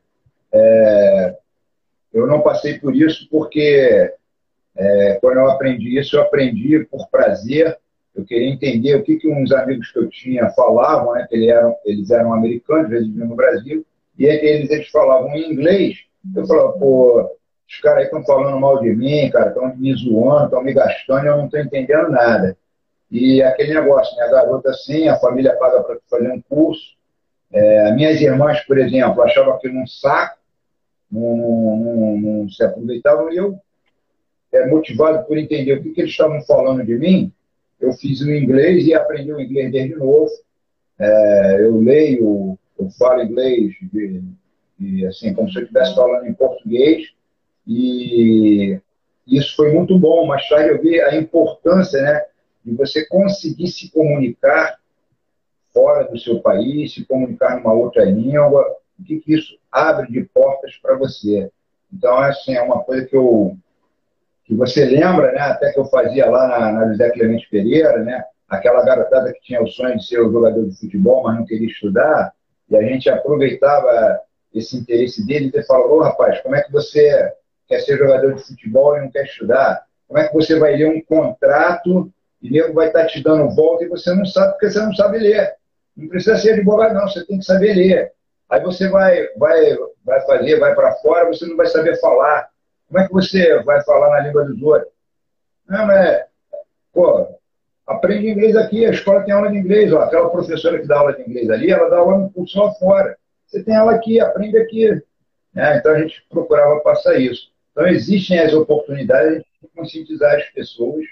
[0.52, 1.36] É,
[2.12, 4.12] eu não passei por isso porque
[4.76, 7.76] é, quando eu aprendi isso, eu aprendi por prazer.
[8.14, 11.26] Eu queria entender o que, que uns amigos que eu tinha falavam, né?
[11.30, 13.84] Eles eram, eles eram americanos, residiam no Brasil,
[14.18, 15.98] e eles, eles falavam em inglês.
[16.34, 17.30] Eu falava, pô,
[17.68, 21.26] os caras aí estão falando mal de mim, cara, estão me zoando, estão me gastando,
[21.26, 22.56] eu não estou entendendo nada.
[23.10, 24.24] E aquele negócio, né?
[24.24, 26.94] A garota assim, a família paga para fazer um curso.
[27.52, 30.38] É, minhas irmãs, por exemplo, achavam aquilo um saco,
[31.10, 33.32] não, se aproveitavam.
[33.32, 33.58] E eu,
[34.52, 37.32] é, motivado por entender o que, que eles estavam falando de mim,
[37.80, 40.30] eu fiz o inglês e aprendi o inglês desde novo.
[40.98, 44.22] É, eu leio, eu falo inglês de,
[44.78, 47.08] de, assim, como se eu estivesse falando em português.
[47.66, 48.78] E
[49.26, 50.26] isso foi muito bom.
[50.26, 52.24] Mais tarde eu vi a importância né,
[52.64, 54.78] de você conseguir se comunicar
[55.72, 58.64] fora do seu país, se comunicar numa outra língua,
[58.98, 61.50] o que, que isso abre de portas para você.
[61.92, 63.56] Então, assim, é uma coisa que eu
[64.44, 68.24] que você lembra, né, até que eu fazia lá na, na José Clemente Pereira, né,
[68.48, 72.32] aquela garotada que tinha o sonho de ser jogador de futebol, mas não queria estudar,
[72.68, 74.20] e a gente aproveitava
[74.52, 77.32] esse interesse dele e falava, ô rapaz, como é que você
[77.68, 79.84] quer ser jogador de futebol e não quer estudar?
[80.08, 83.84] Como é que você vai ler um contrato e nego vai estar te dando volta
[83.84, 85.54] e você não sabe porque você não sabe ler?
[85.96, 88.12] Não precisa ser advogado, não, você tem que saber ler.
[88.48, 92.48] Aí você vai, vai, vai fazer, vai para fora, você não vai saber falar.
[92.88, 94.90] Como é que você vai falar na língua dos outros?
[95.68, 96.24] Não, mas,
[96.92, 97.28] pô,
[97.86, 101.12] aprende inglês aqui, a escola tem aula de inglês, ó, aquela professora que dá aula
[101.12, 103.16] de inglês ali, ela dá aula no curso lá fora.
[103.46, 105.00] Você tem aula aqui, aprende aqui.
[105.54, 107.52] É, então a gente procurava passar isso.
[107.72, 111.04] Então existem as oportunidades de conscientizar as pessoas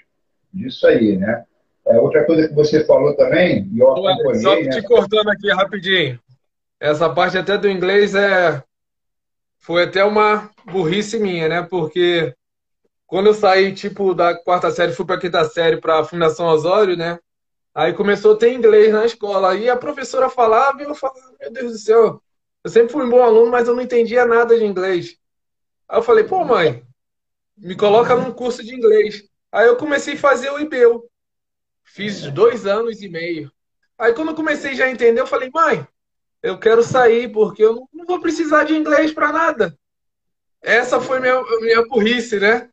[0.53, 1.43] disso aí, né?
[1.87, 4.41] É, outra coisa que você falou também, e eu acompanhei...
[4.41, 4.81] Só te né?
[4.83, 6.19] cortando aqui rapidinho.
[6.79, 8.63] essa parte até do inglês é
[9.59, 11.61] foi até uma burrice minha, né?
[11.61, 12.33] Porque
[13.05, 16.95] quando eu saí, tipo, da quarta série, fui para quinta série para a Fundação Osório,
[16.95, 17.19] né?
[17.73, 19.51] Aí começou a ter inglês na escola.
[19.51, 22.21] Aí a professora falava e eu falava, meu Deus do céu,
[22.63, 25.17] eu sempre fui um bom aluno, mas eu não entendia nada de inglês.
[25.87, 26.83] Aí eu falei, pô, mãe,
[27.57, 29.28] me coloca num curso de inglês.
[29.51, 31.09] Aí eu comecei a fazer o IBEU.
[31.83, 33.51] Fiz dois anos e meio.
[33.97, 35.85] Aí quando eu comecei já a entender, eu falei, mãe,
[36.41, 39.77] eu quero sair porque eu não, vou precisar de inglês para nada.
[40.61, 42.69] Essa foi minha, minha burrice, né?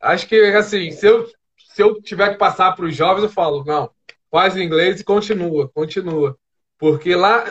[0.00, 3.64] Acho que, assim, se eu, se eu tiver que passar para os jovens, eu falo,
[3.64, 3.90] não,
[4.30, 6.36] faz inglês e continua, continua.
[6.78, 7.44] Porque lá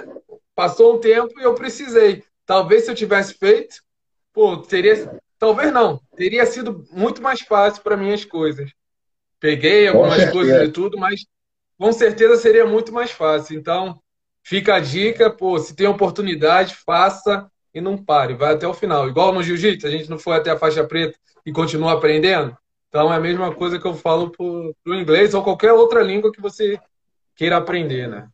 [0.55, 2.23] passou um tempo e eu precisei.
[2.45, 3.81] Talvez se eu tivesse feito,
[4.33, 5.21] pô, teria.
[5.39, 8.71] Talvez não, teria sido muito mais fácil para mim as coisas.
[9.39, 11.25] Peguei algumas coisas e tudo, mas
[11.77, 13.57] com certeza seria muito mais fácil.
[13.57, 13.99] Então,
[14.49, 19.07] Fica a dica, pô, se tem oportunidade, faça e não pare, vai até o final.
[19.07, 22.57] Igual no jiu-jitsu, a gente não foi até a faixa preta e continua aprendendo.
[22.87, 26.31] Então é a mesma coisa que eu falo pro, pro inglês ou qualquer outra língua
[26.31, 26.79] que você
[27.35, 28.27] queira aprender, né?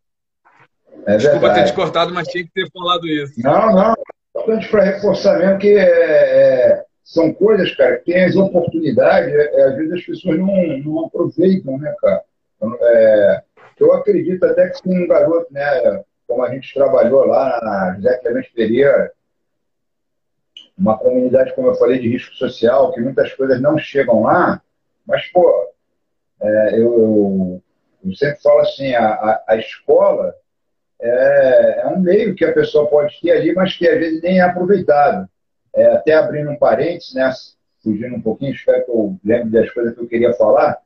[1.05, 3.33] É Desculpa ter te cortado, mas tinha que ter falado isso.
[3.37, 3.93] Não, não.
[4.29, 9.61] Importante para reforçar mesmo que é, é, são coisas, cara, que tem as oportunidades, é,
[9.61, 12.23] é, às vezes as pessoas não, não aproveitam, né, cara?
[12.57, 13.43] Então, é,
[13.79, 18.17] eu acredito até que com um garoto, né, como a gente trabalhou lá na José
[18.17, 19.11] Clemente Pereira,
[20.75, 24.59] uma comunidade, como eu falei, de risco social, que muitas coisas não chegam lá,
[25.05, 25.69] mas, pô,
[26.41, 27.63] é, eu, eu,
[28.03, 30.33] eu, sempre falo assim, a, a, a escola
[30.99, 34.39] é, é, um meio que a pessoa pode ter ali, mas que às vezes nem
[34.39, 35.29] é aproveitado.
[35.75, 37.31] É, até abrindo um parênteses, né,
[37.83, 40.77] fugindo um pouquinho, espero que eu lembre das coisas que eu queria falar,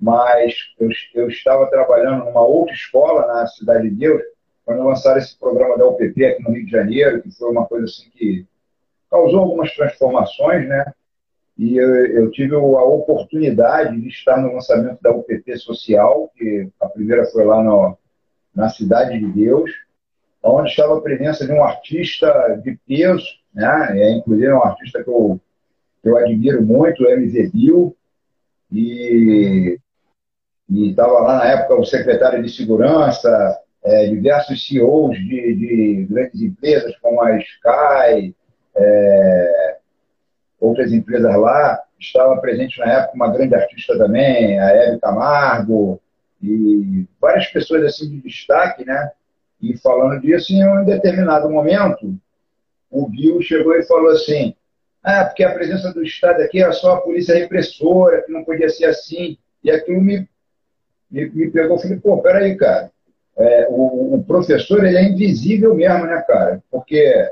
[0.00, 4.22] mas eu, eu estava trabalhando numa outra escola na Cidade de Deus,
[4.64, 7.84] quando lançaram esse programa da UPP aqui no Rio de Janeiro, que foi uma coisa
[7.84, 8.46] assim que
[9.10, 10.92] causou algumas transformações, né?
[11.56, 16.86] E eu, eu, tive a oportunidade de estar no lançamento da UPP Social, que a
[16.86, 17.96] primeira foi lá no,
[18.54, 19.70] na Cidade de Deus,
[20.42, 23.98] onde estava a presença de um artista de peso, né?
[23.98, 25.40] É, inclusive um artista que eu,
[26.02, 27.96] que eu admiro muito, o MV Bill,
[28.70, 29.78] e
[30.70, 36.94] estava lá na época o secretário de segurança, é, diversos CEOs de, de, grandes empresas
[36.98, 38.34] como a Sky,
[38.76, 39.76] é,
[40.60, 41.82] outras empresas lá.
[41.98, 45.98] Estava presente na época uma grande artista também, a Hebe Camargo,
[46.42, 49.12] e várias pessoas assim de destaque, né?
[49.62, 52.14] E falando disso, em um determinado momento,
[52.90, 54.54] o Bill chegou e falou assim:
[55.02, 58.68] ah, porque a presença do Estado aqui era só a polícia repressora, que não podia
[58.68, 59.38] ser assim.
[59.62, 60.28] E aquilo me
[61.10, 62.90] me, me pegou e falei, pô, peraí, cara.
[63.36, 66.62] É, o, o, professor ele é invisível mesmo, né, cara?
[66.70, 67.30] Porque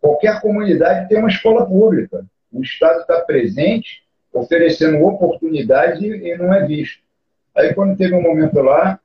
[0.00, 2.24] qualquer comunidade tem uma escola pública.
[2.52, 7.02] O Estado está presente, oferecendo oportunidade e não é visto.
[7.54, 9.00] Aí, quando teve um momento lá,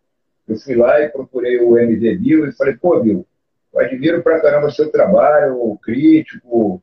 [0.48, 3.26] eu fui lá e procurei o MD Bill e falei, pô, Bill,
[3.76, 6.82] eu admiro pra caramba seu trabalho, crítico,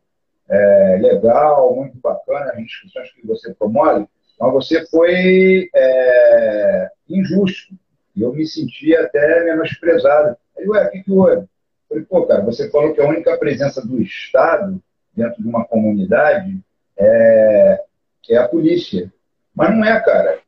[0.48, 4.06] é, legal, muito bacana, as discussões que você promove,
[4.38, 7.74] mas você foi é, injusto.
[8.14, 10.36] E eu me senti até menosprezado.
[10.58, 11.46] Aí, ué, o que, que houve?
[11.88, 14.82] Falei, pô, cara, você falou que a única presença do Estado
[15.16, 16.60] dentro de uma comunidade
[16.98, 17.84] é,
[18.28, 19.10] é a polícia.
[19.54, 20.40] Mas não é, cara.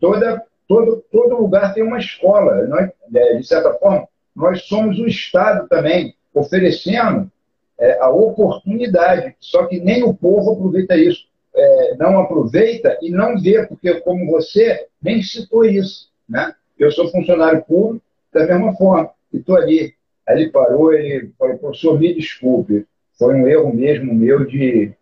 [0.00, 2.66] Toda, todo, todo lugar tem uma escola.
[2.66, 7.30] Nós, é, de certa forma, nós somos o Estado também, oferecendo
[7.78, 9.34] é, a oportunidade.
[9.40, 14.30] Só que nem o povo aproveita isso é, não aproveita e não vê, porque como
[14.30, 16.54] você nem citou isso, né?
[16.78, 19.94] Eu sou funcionário público da mesma forma, e estou ali.
[20.28, 22.86] Aí ele parou, ele falou, professor, me desculpe,
[23.18, 24.92] foi um erro mesmo meu de,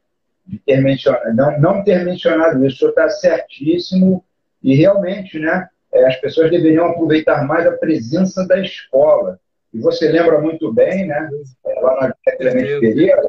[0.47, 4.25] de ter mencionado, não, não ter mencionado isso, o senhor está certíssimo,
[4.63, 9.38] e realmente, né, é, as pessoas deveriam aproveitar mais a presença da escola.
[9.73, 11.31] E você lembra muito bem, né,
[11.67, 13.29] é, lá na Clemente Pereira,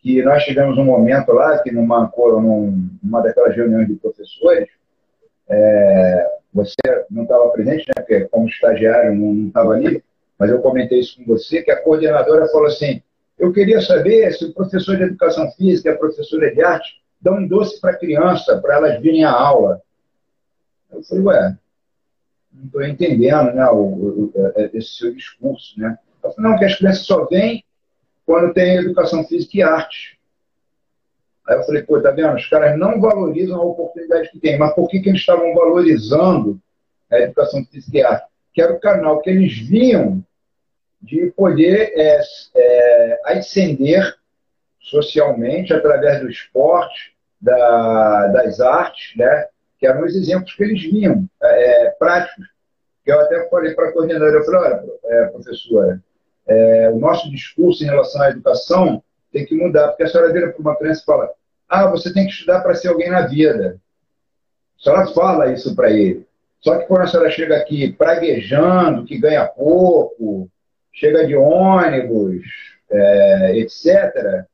[0.00, 2.12] que nós tivemos um momento lá, que numa,
[3.02, 4.68] numa daquelas reuniões de professores,
[5.48, 6.74] é, você
[7.10, 10.02] não estava presente, né, porque como estagiário não estava ali,
[10.38, 13.00] mas eu comentei isso com você, que a coordenadora falou assim,
[13.38, 17.36] eu queria saber se o professor de educação física e a professora de arte dão
[17.36, 19.80] um doce para a criança, para elas virem à aula.
[20.92, 21.56] Eu falei, ué,
[22.56, 24.32] não estou entendendo né, o, o,
[24.72, 25.78] esse seu discurso.
[25.78, 25.98] Né?
[26.22, 27.64] Eu falei, não, que as crianças só vêm
[28.24, 30.18] quando tem educação física e arte.
[31.46, 32.34] Aí eu falei, pô, tá vendo?
[32.34, 34.58] Os caras não valorizam a oportunidade que tem.
[34.58, 36.60] Mas por que, que eles estavam valorizando
[37.10, 38.26] a educação física e arte?
[38.52, 40.24] Que era o canal que eles viam
[41.00, 42.20] de poder é,
[42.56, 44.16] é, ascender
[44.80, 49.46] socialmente através do esporte, da, das artes, né?
[49.78, 52.46] Que eram os exemplos que eles viam, é, práticos.
[53.04, 56.02] Que eu até falei para a coordenadora, eu falei, olha, é, professora,
[56.46, 59.02] é, o nosso discurso em relação à educação
[59.32, 61.30] tem que mudar, porque a senhora vira para uma criança e fala,
[61.68, 63.80] ah, você tem que estudar para ser alguém na vida.
[64.78, 66.26] A senhora fala isso para ele.
[66.60, 70.48] Só que quando a senhora chega aqui praguejando, que ganha pouco,
[70.92, 72.42] chega de ônibus,
[72.90, 74.44] é, etc.,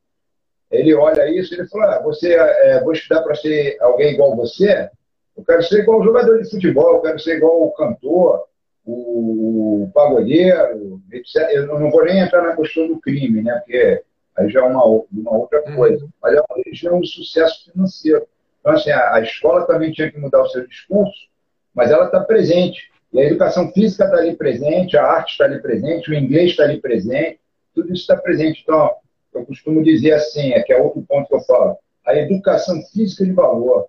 [0.71, 4.35] ele olha isso e ele fala, ah, você, é, vou estudar para ser alguém igual
[4.35, 4.91] você?
[5.37, 8.45] Eu quero ser igual o jogador de futebol, eu quero ser igual o cantor,
[8.85, 11.37] o pagodeiro, etc.
[11.53, 13.55] Eu não vou nem entrar na questão do crime, né?
[13.55, 14.03] Porque
[14.37, 15.77] aí já é uma, uma outra uhum.
[15.77, 16.09] coisa.
[16.21, 18.27] Mas é uma religião de sucesso financeiro.
[18.61, 21.29] Então, assim, a, a escola também tinha que mudar o seu discurso,
[21.75, 22.91] mas ela está presente.
[23.13, 26.65] E a educação física está ali presente, a arte está ali presente, o inglês está
[26.65, 27.41] ali presente,
[27.75, 28.63] tudo isso está presente.
[28.63, 28.95] Então,
[29.35, 31.77] eu costumo dizer assim, é que é outro ponto que eu falo,
[32.07, 33.87] a educação física de valor.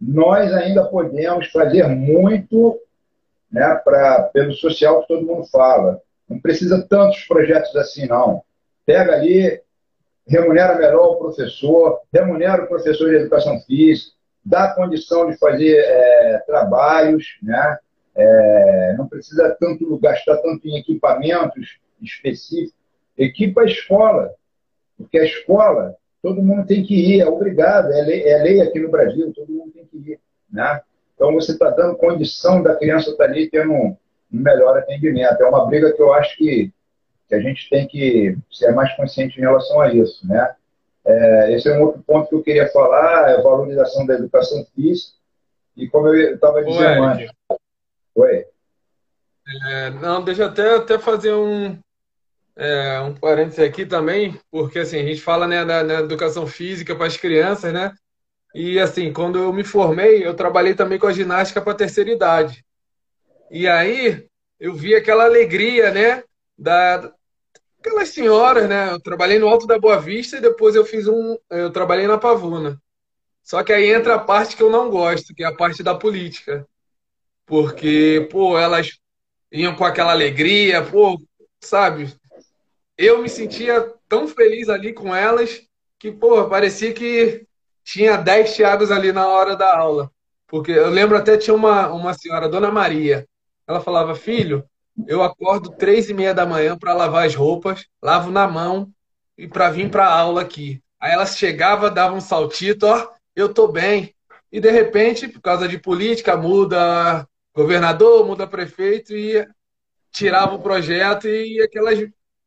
[0.00, 2.80] Nós ainda podemos fazer muito
[3.50, 6.00] né, pra, pelo social que todo mundo fala.
[6.28, 8.42] Não precisa tantos projetos assim, não.
[8.86, 9.60] Pega ali,
[10.26, 14.12] remunera melhor o professor, remunera o professor de educação física,
[14.44, 17.78] dá condição de fazer é, trabalhos, né?
[18.14, 22.78] É, não precisa tanto gastar tanto em equipamentos específicos.
[23.16, 24.32] Equipa a escola,
[24.96, 28.78] porque a escola todo mundo tem que ir, é obrigado, é lei, é lei aqui
[28.78, 30.80] no Brasil, todo mundo tem que ir, né?
[31.20, 35.42] Então, você está dando condição da criança estar tá ali tendo um, um melhor atendimento.
[35.42, 36.72] É uma briga que eu acho que,
[37.28, 40.26] que a gente tem que ser mais consciente em relação a isso.
[40.26, 40.54] Né?
[41.04, 44.64] É, esse é um outro ponto que eu queria falar, é a valorização da educação
[44.74, 45.12] física.
[45.76, 47.30] E como eu estava dizendo antes.
[48.14, 48.46] Oi.
[49.68, 51.78] É, não, deixa eu até, até fazer um,
[52.56, 56.94] é, um parênteses aqui também, porque assim, a gente fala né, da, da educação física
[56.94, 57.92] para as crianças, né?
[58.54, 62.64] E assim, quando eu me formei, eu trabalhei também com a ginástica para terceira idade.
[63.50, 64.26] E aí
[64.58, 66.22] eu vi aquela alegria, né,
[66.58, 67.12] da
[67.80, 68.92] aquelas senhoras, né?
[68.92, 72.18] Eu trabalhei no Alto da Boa Vista e depois eu fiz um, eu trabalhei na
[72.18, 72.80] Pavuna.
[73.42, 75.94] Só que aí entra a parte que eu não gosto, que é a parte da
[75.94, 76.66] política.
[77.46, 78.98] Porque, pô, elas
[79.50, 81.20] iam com aquela alegria, pô,
[81.60, 82.14] sabe?
[83.02, 85.62] Eu me sentia tão feliz ali com elas
[85.98, 87.46] que, pô, parecia que
[87.82, 90.12] tinha 10 Thiagos ali na hora da aula.
[90.46, 93.26] Porque eu lembro até tinha uma, uma senhora, Dona Maria.
[93.66, 94.62] Ela falava, filho,
[95.08, 98.92] eu acordo três e meia da manhã para lavar as roupas, lavo na mão
[99.38, 100.82] e para vir para aula aqui.
[101.00, 104.14] Aí ela chegava, dava um saltito, ó, eu tô bem.
[104.52, 109.48] E de repente, por causa de política, muda governador, muda prefeito e
[110.12, 111.98] tirava o projeto e aquelas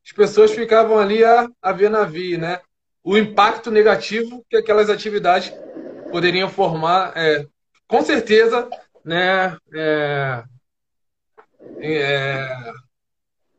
[0.05, 2.59] as pessoas ficavam ali a, a ver navio, né?
[3.03, 5.53] o impacto negativo que aquelas atividades
[6.09, 7.45] poderiam formar, é,
[7.87, 8.69] com certeza,
[9.03, 10.43] né, é,
[11.81, 12.71] é,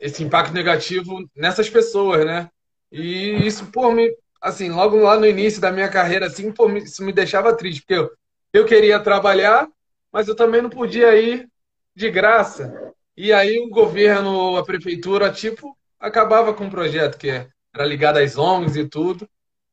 [0.01, 2.49] esse impacto negativo nessas pessoas, né?
[2.91, 7.05] E isso, por me, assim, logo lá no início da minha carreira, assim, por isso
[7.05, 8.11] me deixava triste, porque eu,
[8.53, 9.69] eu queria trabalhar,
[10.13, 11.49] mas eu também não podia ir
[11.95, 12.93] de graça.
[13.17, 18.37] E aí o governo, a prefeitura, tipo, acabava com o projeto que era ligado às
[18.37, 19.29] ONGs e tudo.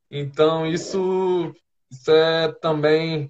[0.10, 1.54] Então, isso,
[1.90, 3.30] isso é também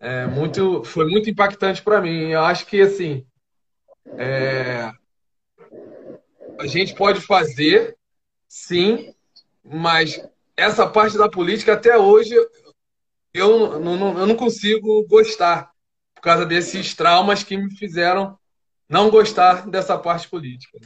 [0.00, 2.30] é, muito, foi muito impactante para mim.
[2.30, 3.26] Eu acho que, assim,
[4.16, 4.90] é,
[6.58, 7.96] a gente pode fazer,
[8.48, 9.14] sim,
[9.62, 12.34] mas essa parte da política, até hoje,
[13.34, 15.70] eu não, eu não consigo gostar,
[16.14, 18.38] por causa desses traumas que me fizeram
[18.88, 20.78] não gostar dessa parte política.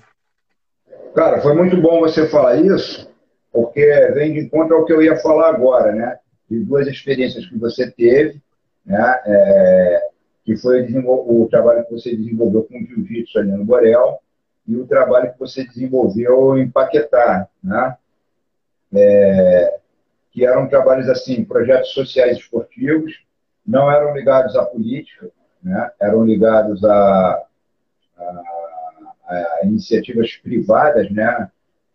[1.14, 3.10] Cara, foi muito bom você falar isso,
[3.52, 3.84] porque
[4.14, 6.18] vem de encontro ao que eu ia falar agora, né?
[6.50, 8.40] De duas experiências que você teve,
[8.84, 9.20] né?
[9.26, 10.08] É,
[10.44, 14.18] que foi o trabalho que você desenvolveu com o jiu-jitsu ali no Borel
[14.66, 17.96] e o trabalho que você desenvolveu em Paquetá, né?
[18.94, 19.78] É,
[20.30, 23.12] que eram trabalhos assim, projetos sociais esportivos,
[23.66, 25.28] não eram ligados à política,
[25.62, 25.90] né?
[26.00, 27.42] eram ligados a,
[28.16, 28.67] a,
[29.28, 31.50] a iniciativas privadas, né?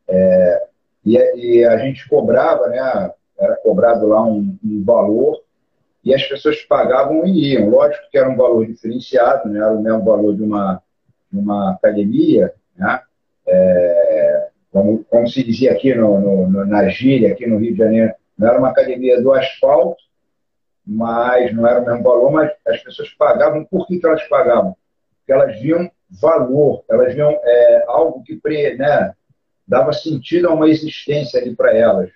[0.08, 0.64] É,
[1.06, 3.12] e, e a gente cobrava, né?
[3.38, 5.42] Era cobrado lá um, um, valor
[6.04, 7.70] e as pessoas pagavam e iam.
[7.70, 9.60] Lógico que era um valor diferenciado, né?
[9.60, 10.82] era o mesmo valor de uma,
[11.32, 13.02] de uma academia, né?
[13.46, 18.14] É, como, como, se dizia aqui no, no, na gíria, aqui no Rio de Janeiro,
[18.38, 20.02] não era uma academia do asfalto,
[20.86, 23.66] mas não era o mesmo valor, mas as pessoas pagavam.
[23.66, 24.76] Por que, que elas pagavam?
[25.20, 25.90] Porque elas viam
[26.22, 28.40] valor, elas viam é, algo que
[28.78, 29.14] né,
[29.68, 32.12] dava sentido a uma existência ali para elas.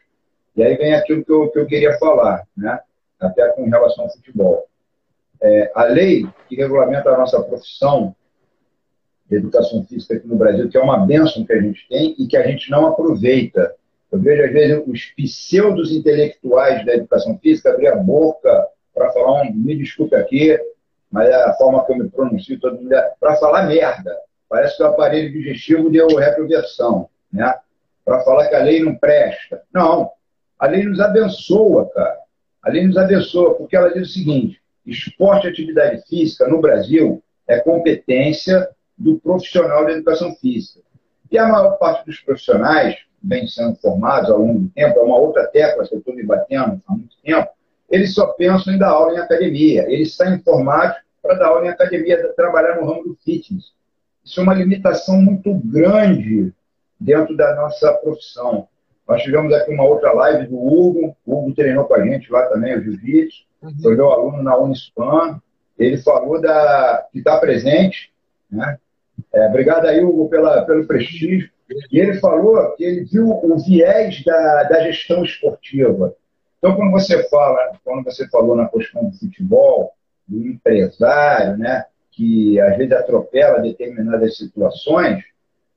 [0.56, 2.80] E aí vem aquilo que eu, que eu queria falar, né?
[3.20, 4.68] até com relação ao futebol.
[5.42, 8.16] É, a lei que regulamenta a nossa profissão
[9.30, 12.28] de educação física aqui no Brasil, que é uma bênção que a gente tem e
[12.28, 13.76] que a gente não aproveita.
[14.12, 19.44] Eu vejo, às vezes, os pseudos intelectuais da educação física abrir a boca para falar
[19.44, 20.58] um, me desculpe aqui,
[21.12, 24.16] mas a forma que eu me pronuncio, todo mundo é, para falar merda.
[24.50, 27.54] Parece que o aparelho digestivo deu retroversão, né?
[28.06, 29.62] Para falar que a lei não presta.
[29.74, 30.12] Não,
[30.58, 32.18] a lei nos abençoa, cara.
[32.64, 37.22] A lei nos abençoa, porque ela diz o seguinte: esporte e atividade física no Brasil
[37.48, 40.82] é competência do profissional da educação física.
[41.30, 45.18] E a maior parte dos profissionais vem sendo formados ao longo do tempo, é uma
[45.18, 47.50] outra tecla que eu estou me batendo há muito tempo,
[47.90, 49.86] eles só pensam em dar aula em academia.
[49.92, 53.72] Eles saem formados para dar aula em academia, trabalhar no ramo do fitness.
[54.24, 56.54] Isso é uma limitação muito grande
[57.00, 58.68] dentro da nossa profissão.
[59.08, 62.46] Nós tivemos aqui uma outra live do Hugo, o Hugo treinou com a gente lá
[62.48, 63.76] também, o Jiu-Jitsu, uhum.
[63.82, 65.42] foi meu aluno na Unispan,
[65.80, 68.12] ele falou da, que está presente,
[68.52, 68.78] né?
[69.34, 71.50] É, obrigado aí, Hugo, pela, pelo prestígio.
[71.92, 76.14] E ele falou que ele viu o viés da, da gestão esportiva.
[76.68, 79.94] Então, quando você fala, quando você falou na questão do futebol,
[80.28, 85.24] do empresário, né, que às vezes atropela determinadas situações,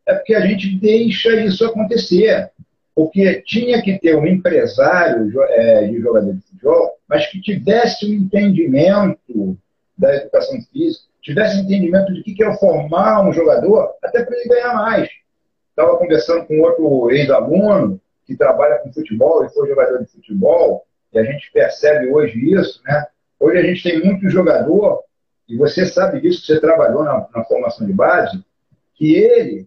[0.04, 2.50] é porque a gente deixa isso acontecer.
[2.92, 8.14] Porque tinha que ter um empresário é, de jogador de futebol, mas que tivesse um
[8.14, 9.56] entendimento
[9.96, 14.74] da educação física, tivesse entendimento de que é formar um jogador, até para ele ganhar
[14.74, 15.08] mais.
[15.68, 18.00] Estava conversando com outro ex-aluno
[18.30, 22.80] que trabalha com futebol e foi jogador de futebol, e a gente percebe hoje isso,
[22.84, 23.06] né?
[23.40, 25.02] Hoje a gente tem muito jogador,
[25.48, 28.40] e você sabe disso, você trabalhou na, na formação de base,
[28.94, 29.66] que ele,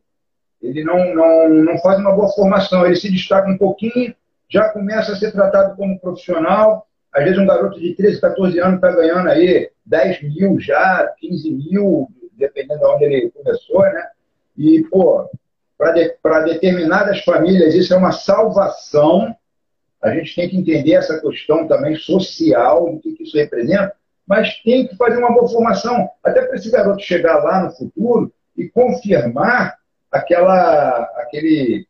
[0.61, 4.15] ele não, não, não faz uma boa formação, ele se destaca um pouquinho,
[4.47, 8.75] já começa a ser tratado como profissional, às vezes um garoto de 13, 14 anos
[8.75, 12.07] está ganhando aí 10 mil já, 15 mil,
[12.37, 14.07] dependendo de onde ele começou, né?
[14.57, 15.29] E, pô,
[15.77, 19.35] para de, determinadas famílias isso é uma salvação.
[20.01, 23.95] A gente tem que entender essa questão também social, que, que isso representa,
[24.27, 28.31] mas tem que fazer uma boa formação, até para esse garoto chegar lá no futuro
[28.55, 29.77] e confirmar
[30.11, 31.87] aquela, aquele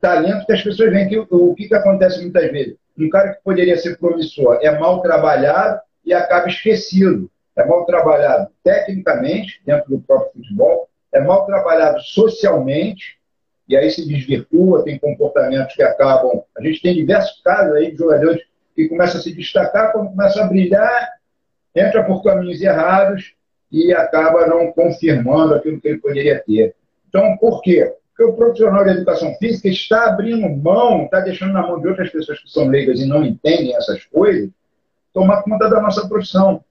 [0.00, 1.08] talento que as pessoas veem.
[1.08, 2.76] Que, o que, que acontece muitas vezes?
[2.98, 7.30] Um cara que poderia ser promissor é mal trabalhado e acaba esquecido.
[7.56, 13.16] É mal trabalhado tecnicamente, dentro do próprio futebol, é mal trabalhado socialmente,
[13.68, 16.42] e aí se desvirtua, tem comportamentos que acabam.
[16.56, 18.42] A gente tem diversos casos aí de jogadores
[18.74, 21.12] que começam a se destacar, começam a brilhar,
[21.74, 23.34] entra por caminhos errados
[23.70, 26.74] e acaba não confirmando aquilo que ele poderia ter.
[27.08, 27.92] Então, por quê?
[28.10, 32.10] Porque o profissional de educação física está abrindo mão, está deixando na mão de outras
[32.10, 34.50] pessoas que são leigas e não entendem essas coisas,
[35.12, 36.62] tomar conta da nossa profissão.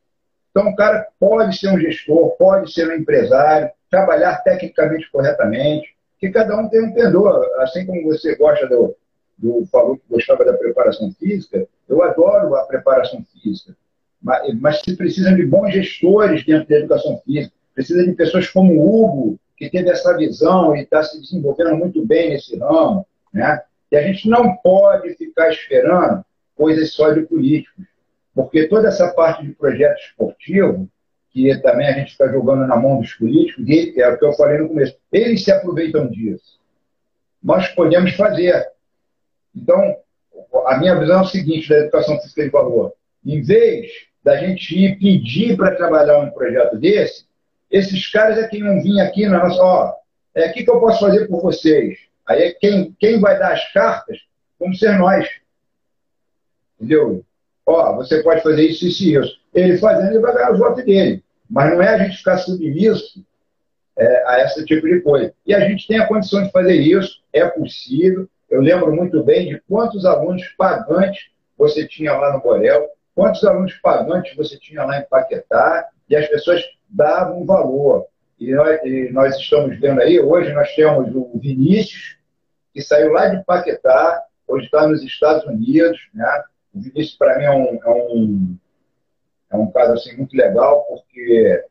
[0.52, 5.93] Então, o cara pode ser um gestor, pode ser um empresário, trabalhar tecnicamente corretamente,
[6.24, 7.46] que cada um tem um pendor.
[7.60, 8.96] Assim como você gosta do,
[9.38, 13.76] do falou que gostava da preparação física, eu adoro a preparação física.
[14.22, 18.74] Mas, mas se precisa de bons gestores dentro da educação física, precisa de pessoas como
[18.74, 23.06] o Hugo, que teve essa visão e está se desenvolvendo muito bem nesse ramo.
[23.34, 23.62] Né?
[23.92, 26.24] E a gente não pode ficar esperando
[26.56, 27.86] coisas só de políticos,
[28.34, 30.88] porque toda essa parte de projeto esportivo
[31.34, 34.34] que também a gente está jogando na mão dos políticos, e é o que eu
[34.34, 36.60] falei no começo, eles se aproveitam disso.
[37.44, 38.68] Nós podemos fazer.
[39.56, 39.98] Então,
[40.68, 42.94] a minha visão é o seguinte da educação física de valor.
[43.26, 43.92] Em vez
[44.24, 47.26] da gente ir pedir para trabalhar um projeto desse,
[47.70, 49.94] esses caras é quem vão vir aqui na nossa, ó,
[50.36, 51.98] é, o que, que eu posso fazer por vocês?
[52.26, 54.20] Aí é quem, quem vai dar as cartas,
[54.60, 55.28] vamos ser nós.
[56.80, 57.26] Entendeu?
[57.66, 59.43] Ó, você pode fazer isso, isso e isso.
[59.54, 61.24] Ele fazendo, ele vai ganhar o voto dele.
[61.50, 63.24] Mas não é a gente ficar submisso
[63.98, 65.34] é, a esse tipo de coisa.
[65.46, 68.28] E a gente tem a condição de fazer isso, é possível.
[68.50, 73.74] Eu lembro muito bem de quantos alunos pagantes você tinha lá no Borel, quantos alunos
[73.76, 78.08] pagantes você tinha lá em Paquetá, e as pessoas davam valor.
[78.40, 82.18] E nós, e nós estamos vendo aí, hoje nós temos o Vinícius,
[82.74, 86.44] que saiu lá de Paquetá, hoje está nos Estados Unidos, né?
[86.74, 88.58] O Vinícius, para mim, é um, é, um,
[89.54, 91.64] é um caso assim, muito legal, porque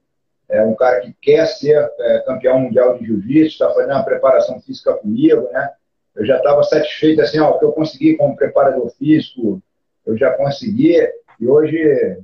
[0.49, 4.61] é um cara que quer ser é, campeão mundial de jiu-jitsu, está fazendo uma preparação
[4.61, 5.71] física comigo, né?
[6.15, 9.61] Eu já estava satisfeito, assim, ó, o que eu consegui como preparador físico,
[10.07, 10.97] eu já consegui,
[11.41, 12.19] e hoje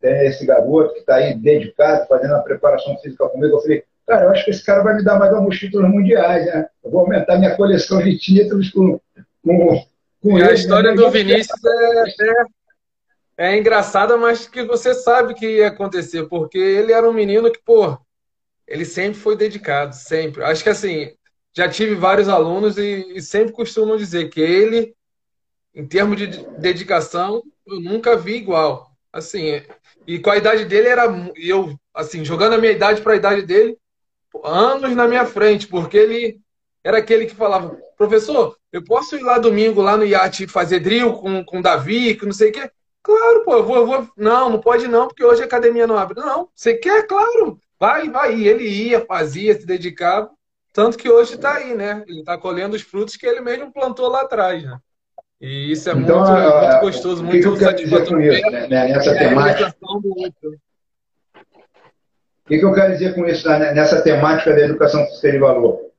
[0.00, 4.24] tem esse garoto que está aí dedicado, fazendo a preparação física comigo, eu falei, cara,
[4.24, 6.66] eu acho que esse cara vai me dar mais alguns títulos mundiais, né?
[6.82, 8.98] Eu vou aumentar minha coleção de títulos com,
[9.44, 9.84] com,
[10.22, 10.96] com e ele, a história né?
[10.96, 12.44] do Vinícius é, é,
[13.36, 17.60] é engraçada, mas que você sabe que ia acontecer, porque ele era um menino que,
[17.62, 17.98] pô,
[18.66, 20.42] ele sempre foi dedicado, sempre.
[20.42, 21.12] Acho que assim,
[21.54, 24.94] já tive vários alunos e, e sempre costumam dizer que ele,
[25.74, 26.26] em termos de
[26.58, 28.90] dedicação, eu nunca vi igual.
[29.12, 29.62] Assim,
[30.06, 31.06] e com a idade dele era
[31.36, 33.78] eu, assim, jogando a minha idade para a idade dele,
[34.44, 36.40] anos na minha frente, porque ele
[36.84, 41.14] era aquele que falava, professor, eu posso ir lá domingo lá no iate fazer drill
[41.14, 42.70] com, com o Davi, que não sei o quê?
[43.06, 44.08] Claro, pô, eu vou, eu vou.
[44.16, 46.18] Não, não pode não, porque hoje a academia não abre.
[46.18, 47.06] Não, você quer?
[47.06, 47.56] Claro.
[47.78, 48.34] Vai, vai.
[48.34, 50.28] E ele ia, fazia, se dedicava.
[50.72, 52.02] Tanto que hoje está aí, né?
[52.08, 54.76] Ele está colhendo os frutos que ele mesmo plantou lá atrás, né?
[55.40, 59.10] E isso é então, muito, uh, muito gostoso, muito que dizer com isso, né, nessa
[59.10, 59.76] é temática?
[59.80, 60.58] O
[62.48, 65.92] que, que eu quero dizer com isso né, nessa temática da educação física de valor?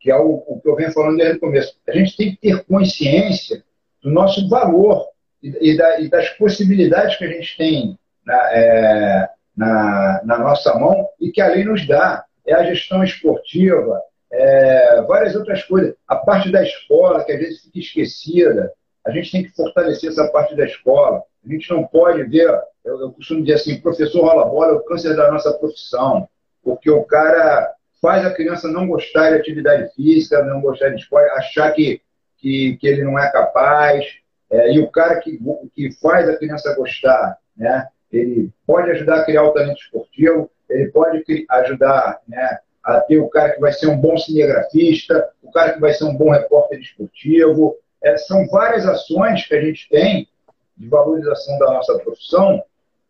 [0.00, 1.76] Que é o, o que eu venho falando desde o começo.
[1.86, 3.62] A gente tem que ter consciência
[4.02, 5.08] do nosso valor
[5.42, 11.08] e, da, e das possibilidades que a gente tem na, é, na, na, nossa mão
[11.20, 12.24] e que a lei nos dá.
[12.46, 14.00] É a gestão esportiva,
[14.32, 15.94] é, várias outras coisas.
[16.06, 18.72] A parte da escola, que às vezes fica esquecida,
[19.06, 21.22] a gente tem que fortalecer essa parte da escola.
[21.44, 22.48] A gente não pode ver,
[22.84, 26.28] eu, eu costumo dizer assim, professor rola bola é o câncer da nossa profissão,
[26.62, 27.70] porque o cara
[28.00, 32.00] faz a criança não gostar de atividade física, não gostar de esporte, achar que,
[32.38, 34.04] que, que ele não é capaz,
[34.50, 35.38] é, e o cara que,
[35.74, 40.90] que faz a criança gostar, né, ele pode ajudar a criar o talento esportivo, ele
[40.90, 45.74] pode ajudar né, a ter o cara que vai ser um bom cinegrafista, o cara
[45.74, 47.76] que vai ser um bom repórter esportivo.
[48.02, 50.28] É, são várias ações que a gente tem
[50.76, 52.62] de valorização da nossa profissão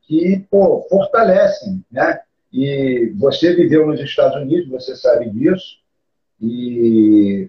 [0.03, 1.84] que pô, fortalecem.
[1.93, 2.20] Né?
[2.53, 5.78] E você viveu nos Estados Unidos, você sabe disso,
[6.41, 7.49] e,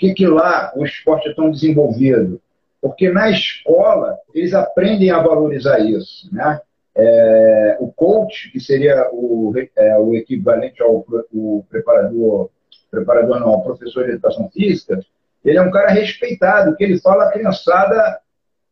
[0.00, 2.40] que, que lá o esporte é tão desenvolvido?
[2.80, 6.34] Porque na escola eles aprendem a valorizar isso.
[6.34, 6.58] Né?
[6.96, 12.48] É, o coach, que seria o, é, o equivalente ao o preparador,
[12.90, 14.98] preparador não, professor de educação física,
[15.44, 18.18] ele é um cara respeitado, que ele fala a criançada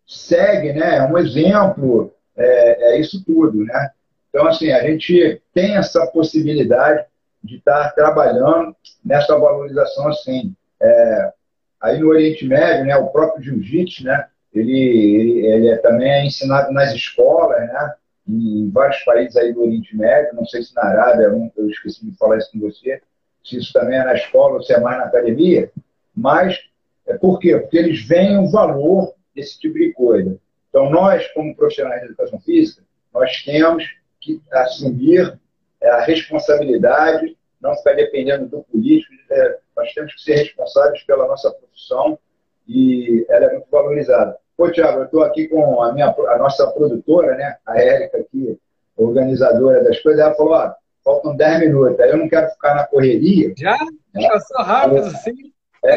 [0.07, 0.97] segue, né?
[0.97, 3.91] É um exemplo, é, é, isso tudo, né?
[4.31, 7.05] Então, assim, a gente tem essa possibilidade
[7.45, 8.75] de estar trabalhando
[9.05, 10.55] nessa valorização assim.
[10.81, 11.33] É,
[11.81, 16.27] aí no Oriente Médio, né, o próprio jiu-jitsu, né, ele, ele, ele é, também é
[16.27, 17.95] ensinado nas escolas, né,
[18.29, 22.17] em vários países aí do Oriente Médio, não sei se na Arábia, eu esqueci de
[22.17, 23.01] falar isso com você,
[23.45, 25.71] se isso também é na escola ou se é mais na academia,
[26.15, 26.59] mas
[27.07, 27.57] é por quê?
[27.57, 30.39] Porque eles veem o valor desse tipo de coisa.
[30.69, 32.83] Então, nós, como profissionais de educação física,
[33.15, 33.85] nós temos
[34.21, 35.39] que assumir
[35.83, 41.51] a responsabilidade, não ficar dependendo do político, é, nós temos que ser responsáveis pela nossa
[41.51, 42.19] profissão
[42.67, 44.37] e ela é muito valorizada.
[44.57, 48.59] Pô, Tiago, eu estou aqui com a, minha, a nossa produtora, né, a Érica aqui,
[48.97, 50.73] organizadora das coisas, ela falou, ó,
[51.05, 53.53] faltam 10 minutos, aí eu não quero ficar na correria.
[53.57, 53.77] Já?
[54.15, 54.29] Né?
[54.29, 55.53] Passou rápido, assim?
[55.85, 55.97] É,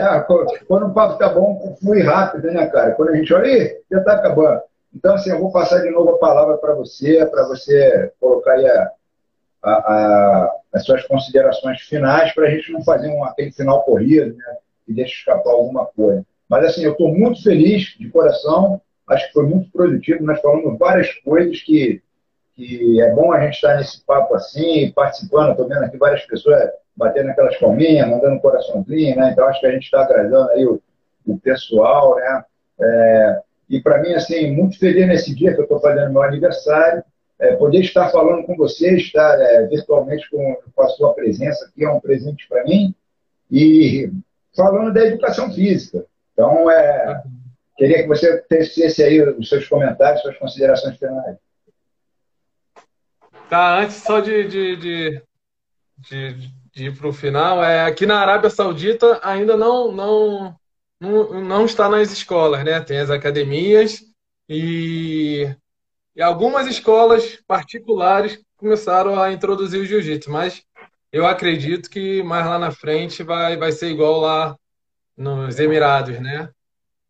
[0.68, 2.92] quando o papo tá bom, flui rápido, né, cara?
[2.92, 4.62] Quando a gente olha, já está acabando.
[4.94, 8.68] Então, assim, eu vou passar de novo a palavra para você, para você colocar aí
[8.68, 8.92] a,
[9.64, 14.36] a, a, as suas considerações finais, para a gente não fazer um, aquele final corrido,
[14.36, 14.58] né?
[14.88, 16.26] E deixa escapar alguma coisa.
[16.50, 20.78] Mas, assim, eu estou muito feliz, de coração, acho que foi muito produtivo, nós falamos
[20.78, 22.02] várias coisas que,
[22.56, 26.70] que é bom a gente estar nesse papo assim, participando, estou vendo aqui várias pessoas
[26.96, 29.32] batendo aquelas palminhas, mandando um coraçãozinho, né?
[29.32, 30.82] Então, acho que a gente está agradando aí o,
[31.26, 32.44] o pessoal, né?
[32.80, 37.04] É, e para mim, assim, muito feliz nesse dia que eu estou fazendo meu aniversário,
[37.42, 41.84] é, poder estar falando com você, estar é, virtualmente com, com, a sua presença aqui
[41.84, 42.94] é um presente para mim.
[43.50, 44.12] E
[44.56, 46.06] falando da educação física.
[46.32, 47.24] Então, é,
[47.76, 51.38] queria que você tecesse aí os seus comentários, suas considerações finais.
[53.50, 55.22] Tá, antes só de, de, de,
[55.98, 56.34] de,
[56.72, 60.56] de ir para o final, é, aqui na Arábia Saudita ainda não, não,
[61.00, 62.80] não, não está nas escolas, né?
[62.82, 64.00] Tem as academias
[64.48, 65.54] e
[66.16, 70.64] e algumas escolas particulares começaram a introduzir o jiu-jitsu, mas
[71.12, 74.56] eu acredito que mais lá na frente vai, vai ser igual lá
[75.16, 76.50] nos Emirados, né?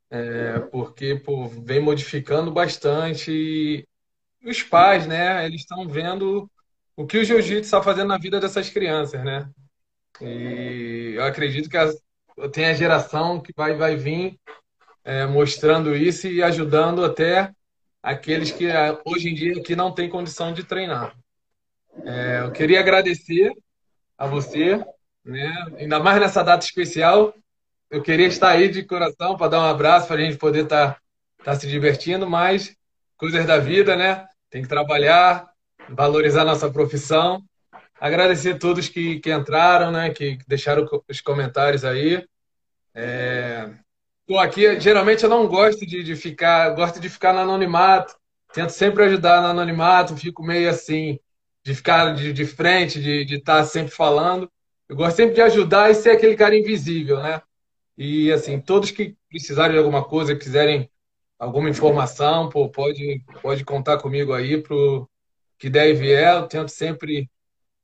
[0.09, 3.87] É, porque pô, vem modificando bastante e
[4.43, 5.45] os pais, né?
[5.45, 6.49] Eles estão vendo
[6.95, 9.49] o que o jiu-jitsu está fazendo na vida dessas crianças, né?
[10.19, 11.77] E eu acredito que
[12.49, 14.37] tem a geração que vai, vai vir
[15.03, 17.51] é, mostrando isso e ajudando até
[18.01, 21.15] aqueles que ah, hoje em dia que não têm condição de treinar.
[22.03, 23.51] É, eu queria agradecer
[24.17, 24.83] a você,
[25.23, 25.53] né?
[25.77, 27.33] ainda mais nessa data especial.
[27.89, 30.93] Eu queria estar aí de coração para dar um abraço, para a gente poder estar
[30.93, 31.01] tá,
[31.43, 32.75] tá se divertindo, mas
[33.17, 34.25] coisas da vida, né?
[34.49, 35.51] Tem que trabalhar,
[35.89, 37.43] valorizar nossa profissão.
[37.99, 40.09] Agradecer a todos que, que entraram, né?
[40.09, 42.25] Que, que deixaram os comentários aí.
[42.95, 43.69] É...
[44.31, 48.15] Tô aqui, geralmente eu não gosto de, de ficar, gosto de ficar no anonimato.
[48.53, 51.19] Tento sempre ajudar no anonimato, fico meio assim,
[51.65, 54.49] de ficar de, de frente, de estar tá sempre falando.
[54.87, 57.41] Eu gosto sempre de ajudar e ser aquele cara invisível, né?
[57.97, 60.89] E assim, todos que precisarem de alguma coisa, quiserem
[61.37, 65.09] alguma informação, pô, pode, pode contar comigo aí pro
[65.59, 66.35] que der e vier.
[66.35, 67.29] Eu tento sempre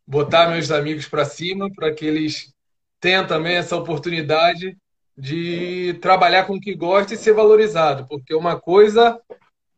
[0.07, 2.53] botar meus amigos para cima para que eles
[3.01, 4.77] tenham também essa oportunidade
[5.18, 9.20] de trabalhar com o que gosta e ser valorizado, porque uma coisa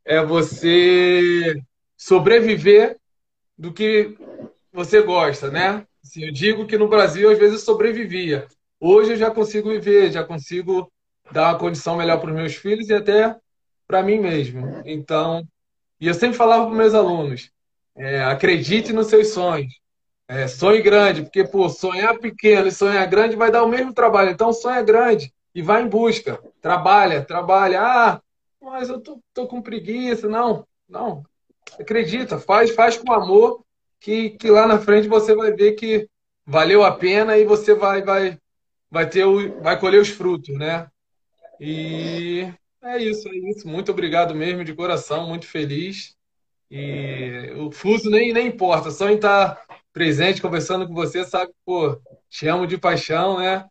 [0.04, 1.62] é você
[1.96, 2.98] sobreviver
[3.58, 4.18] do que
[4.72, 5.86] você gosta, né?
[6.04, 8.48] Assim, eu digo que no Brasil às vezes sobrevivia.
[8.80, 10.92] Hoje eu já consigo viver, já consigo
[11.32, 13.36] dar uma condição melhor para os meus filhos e até
[13.88, 14.82] para mim mesmo.
[14.86, 15.46] Então,
[16.00, 17.52] e eu sempre falava para meus alunos:
[17.96, 19.74] é, acredite nos seus sonhos.
[20.30, 24.30] É, sonhe grande, porque pô, sonhar pequeno e sonhar grande vai dar o mesmo trabalho.
[24.30, 26.40] Então, sonha grande e vai em busca.
[26.62, 27.82] Trabalha, trabalha.
[27.82, 28.22] Ah,
[28.62, 30.30] mas eu tô, tô com preguiça.
[30.30, 31.24] Não, não.
[31.80, 33.64] Acredita, faz, faz com amor,
[34.00, 36.08] que, que lá na frente você vai ver que
[36.46, 38.38] valeu a pena e você vai, vai,
[38.92, 40.88] vai ter o, vai colher os frutos, né?
[41.60, 42.48] E
[42.84, 43.68] é isso, é isso.
[43.68, 46.16] Muito obrigado mesmo, de coração, muito feliz.
[46.70, 52.00] E o fuso nem, nem importa, só em estar presente, conversando com você, sabe, pô,
[52.30, 53.66] te amo de paixão, né?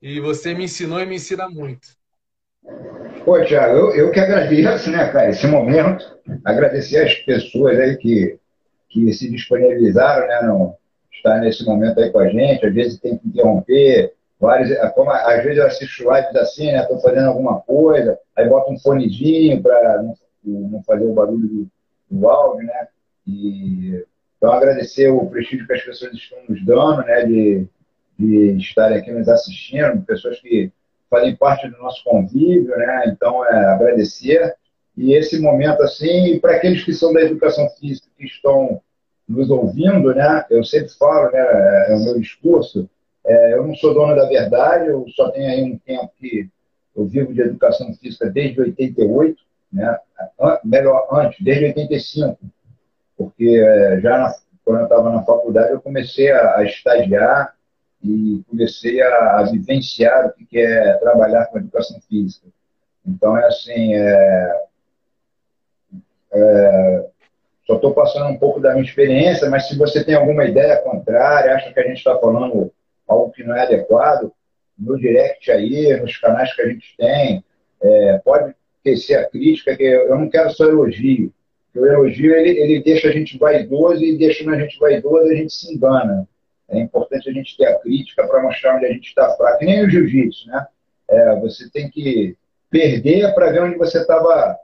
[0.00, 1.88] E você me ensinou e me ensina muito.
[3.24, 6.04] Pô, Tiago, eu, eu que agradeço, né, cara, esse momento.
[6.44, 8.38] Agradecer as pessoas aí que,
[8.88, 10.76] que se disponibilizaram, né, no,
[11.12, 12.66] estar nesse momento aí com a gente.
[12.66, 16.82] Às vezes tem que interromper, vários, é, como, às vezes eu assisto lives assim, né?
[16.82, 20.14] Estou fazendo alguma coisa, aí boto um fonezinho para não,
[20.44, 21.70] não, fazer o barulho do,
[22.10, 22.88] do áudio, né?
[23.26, 24.04] E,
[24.44, 27.24] então, agradecer o prestígio que as pessoas estão nos dando, né?
[27.24, 27.66] De,
[28.18, 30.70] de estarem aqui nos assistindo, pessoas que
[31.08, 33.04] fazem parte do nosso convívio, né?
[33.06, 34.54] Então, é, agradecer.
[34.98, 38.82] E esse momento, assim, para aqueles que são da educação física, que estão
[39.26, 40.44] nos ouvindo, né?
[40.50, 41.86] Eu sempre falo, né?
[41.88, 42.86] É o meu discurso,
[43.26, 46.50] é, eu não sou dono da verdade, eu só tenho aí um tempo que
[46.94, 49.42] eu vivo de educação física desde 88,
[49.72, 49.98] né?
[50.62, 52.38] melhor, antes, desde 85,
[53.16, 54.34] porque é, já na,
[54.64, 57.54] quando eu estava na faculdade eu comecei a, a estagiar
[58.02, 62.46] e comecei a, a, vivenciar o que é trabalhar com educação física.
[63.06, 64.62] Então, é assim, é,
[66.32, 67.06] é,
[67.66, 71.54] só estou passando um pouco da minha experiência, mas se você tem alguma ideia contrária,
[71.54, 72.70] acha que a gente está falando
[73.08, 74.32] algo que não é adequado,
[74.78, 77.44] no direct aí, nos canais que a gente tem,
[77.80, 81.32] é, pode tecer a crítica, que eu não quero só elogio.
[81.74, 85.52] O elogio, ele, ele deixa a gente vaidoso e deixando a gente vaidoso, a gente
[85.52, 86.28] se engana.
[86.68, 89.58] É importante a gente ter a crítica para mostrar onde a gente está fraco.
[89.58, 90.66] Que nem o jiu-jitsu, né?
[91.08, 92.36] É, você tem que
[92.70, 94.56] perder para ver onde você estava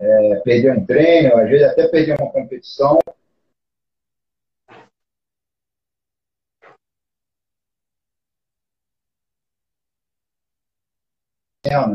[0.00, 2.98] é, perdendo treino, às vezes até perder uma competição,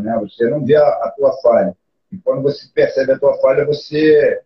[0.01, 0.17] né?
[0.19, 1.75] Você não vê a, a, tua falha.
[2.13, 4.39] E quando você percebe a tua falha, você.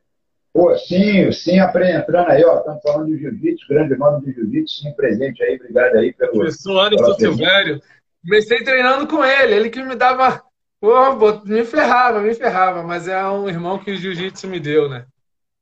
[0.54, 2.60] Pô, sim, sim, entrando aí, ó.
[2.60, 6.32] Estamos falando de jiu-jitsu, grande nome de jiu-jitsu, sim, presente aí, obrigado aí pelo.
[6.32, 7.82] Professor Anderson Silvério.
[8.24, 10.42] Comecei treinando com ele, ele que me dava.
[10.80, 15.06] Pô, me ferrava, me ferrava, mas é um irmão que o jiu-jitsu me deu, né?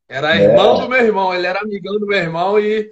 [0.08, 0.44] Era é.
[0.44, 2.92] irmão do meu irmão, ele era amigão do meu irmão e,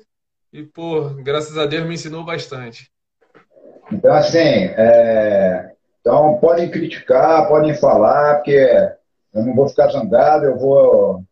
[0.52, 2.90] e, pô, graças a Deus me ensinou bastante.
[3.92, 8.68] Então, assim, é, então, podem criticar, podem falar, porque
[9.34, 11.24] eu não vou ficar zangado, eu vou,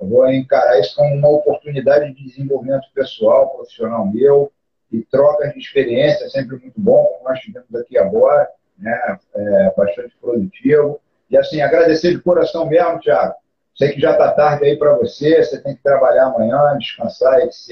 [0.00, 4.52] eu vou encarar isso como uma oportunidade de desenvolvimento pessoal, profissional meu,
[4.92, 9.18] e trocas de experiência, sempre muito bom, como nós tivemos aqui agora, né?
[9.34, 11.00] É, bastante produtivo.
[11.28, 13.34] E assim, agradecer de coração mesmo, Thiago.
[13.74, 17.68] Sei que já está tarde aí para você, você tem que trabalhar amanhã, descansar, etc.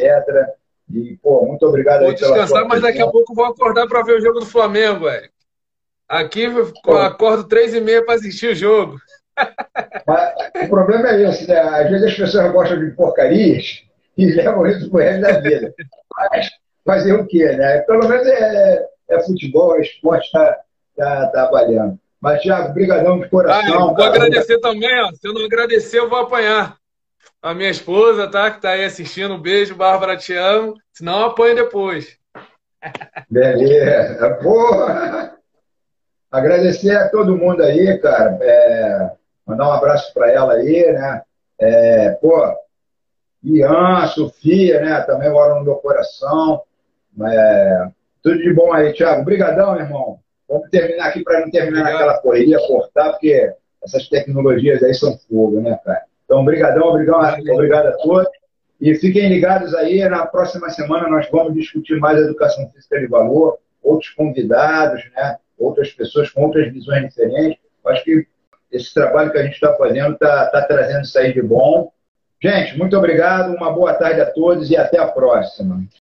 [0.92, 4.02] E, pô, muito obrigado vou aí pela descansar, mas daqui a pouco vou acordar para
[4.02, 5.30] ver o jogo do Flamengo, velho.
[6.08, 8.98] Aqui eu acordo três e meia para assistir o jogo.
[10.07, 11.59] Mas, o problema é esse, né?
[11.59, 13.83] Às vezes as pessoas gostam de porcarias
[14.16, 15.74] e levam isso pro resto da vida.
[16.16, 16.51] Mas
[16.85, 17.78] fazer o quê, né?
[17.80, 20.59] Pelo menos é, é futebol, é esporte, tá,
[20.97, 21.99] tá, tá valendo.
[22.20, 23.74] Mas, Thiago, brigadão de coração.
[23.74, 24.11] Ah, vou cara.
[24.11, 25.11] agradecer também, ó.
[25.12, 26.76] Se eu não agradecer, eu vou apanhar.
[27.43, 28.49] A minha esposa, tá?
[28.53, 29.35] Que tá aí assistindo.
[29.35, 30.76] Um beijo, Bárbara, te amo.
[30.93, 32.16] Senão apanha depois.
[33.28, 34.35] Beleza.
[34.41, 35.37] Porra!
[36.30, 38.39] Agradecer a todo mundo aí, cara.
[38.41, 39.11] É,
[39.47, 41.22] mandar um abraço para ela aí, né?
[41.61, 42.32] É, pô,
[43.43, 45.01] Ian, Sofia, né?
[45.03, 46.62] Também moram no meu coração.
[47.24, 47.88] É,
[48.22, 49.22] tudo de bom aí, Thiago.
[49.22, 50.18] Obrigadão, irmão.
[50.49, 52.01] Vamos terminar aqui para não terminar Obrigado.
[52.01, 56.03] naquela correria, cortar, porque essas tecnologias aí são fogo, né, cara?
[56.24, 58.30] Então, obrigadão, obrigado, obrigado a todos.
[58.80, 63.59] E fiquem ligados aí, na próxima semana nós vamos discutir mais educação física de valor,
[63.82, 65.36] outros convidados, né?
[65.59, 67.59] outras pessoas com outras visões diferentes.
[67.86, 68.26] Acho que
[68.73, 71.93] esse trabalho que a gente está fazendo está tá trazendo isso aí de bom.
[72.43, 75.85] Gente, muito obrigado, uma boa tarde a todos e até a próxima.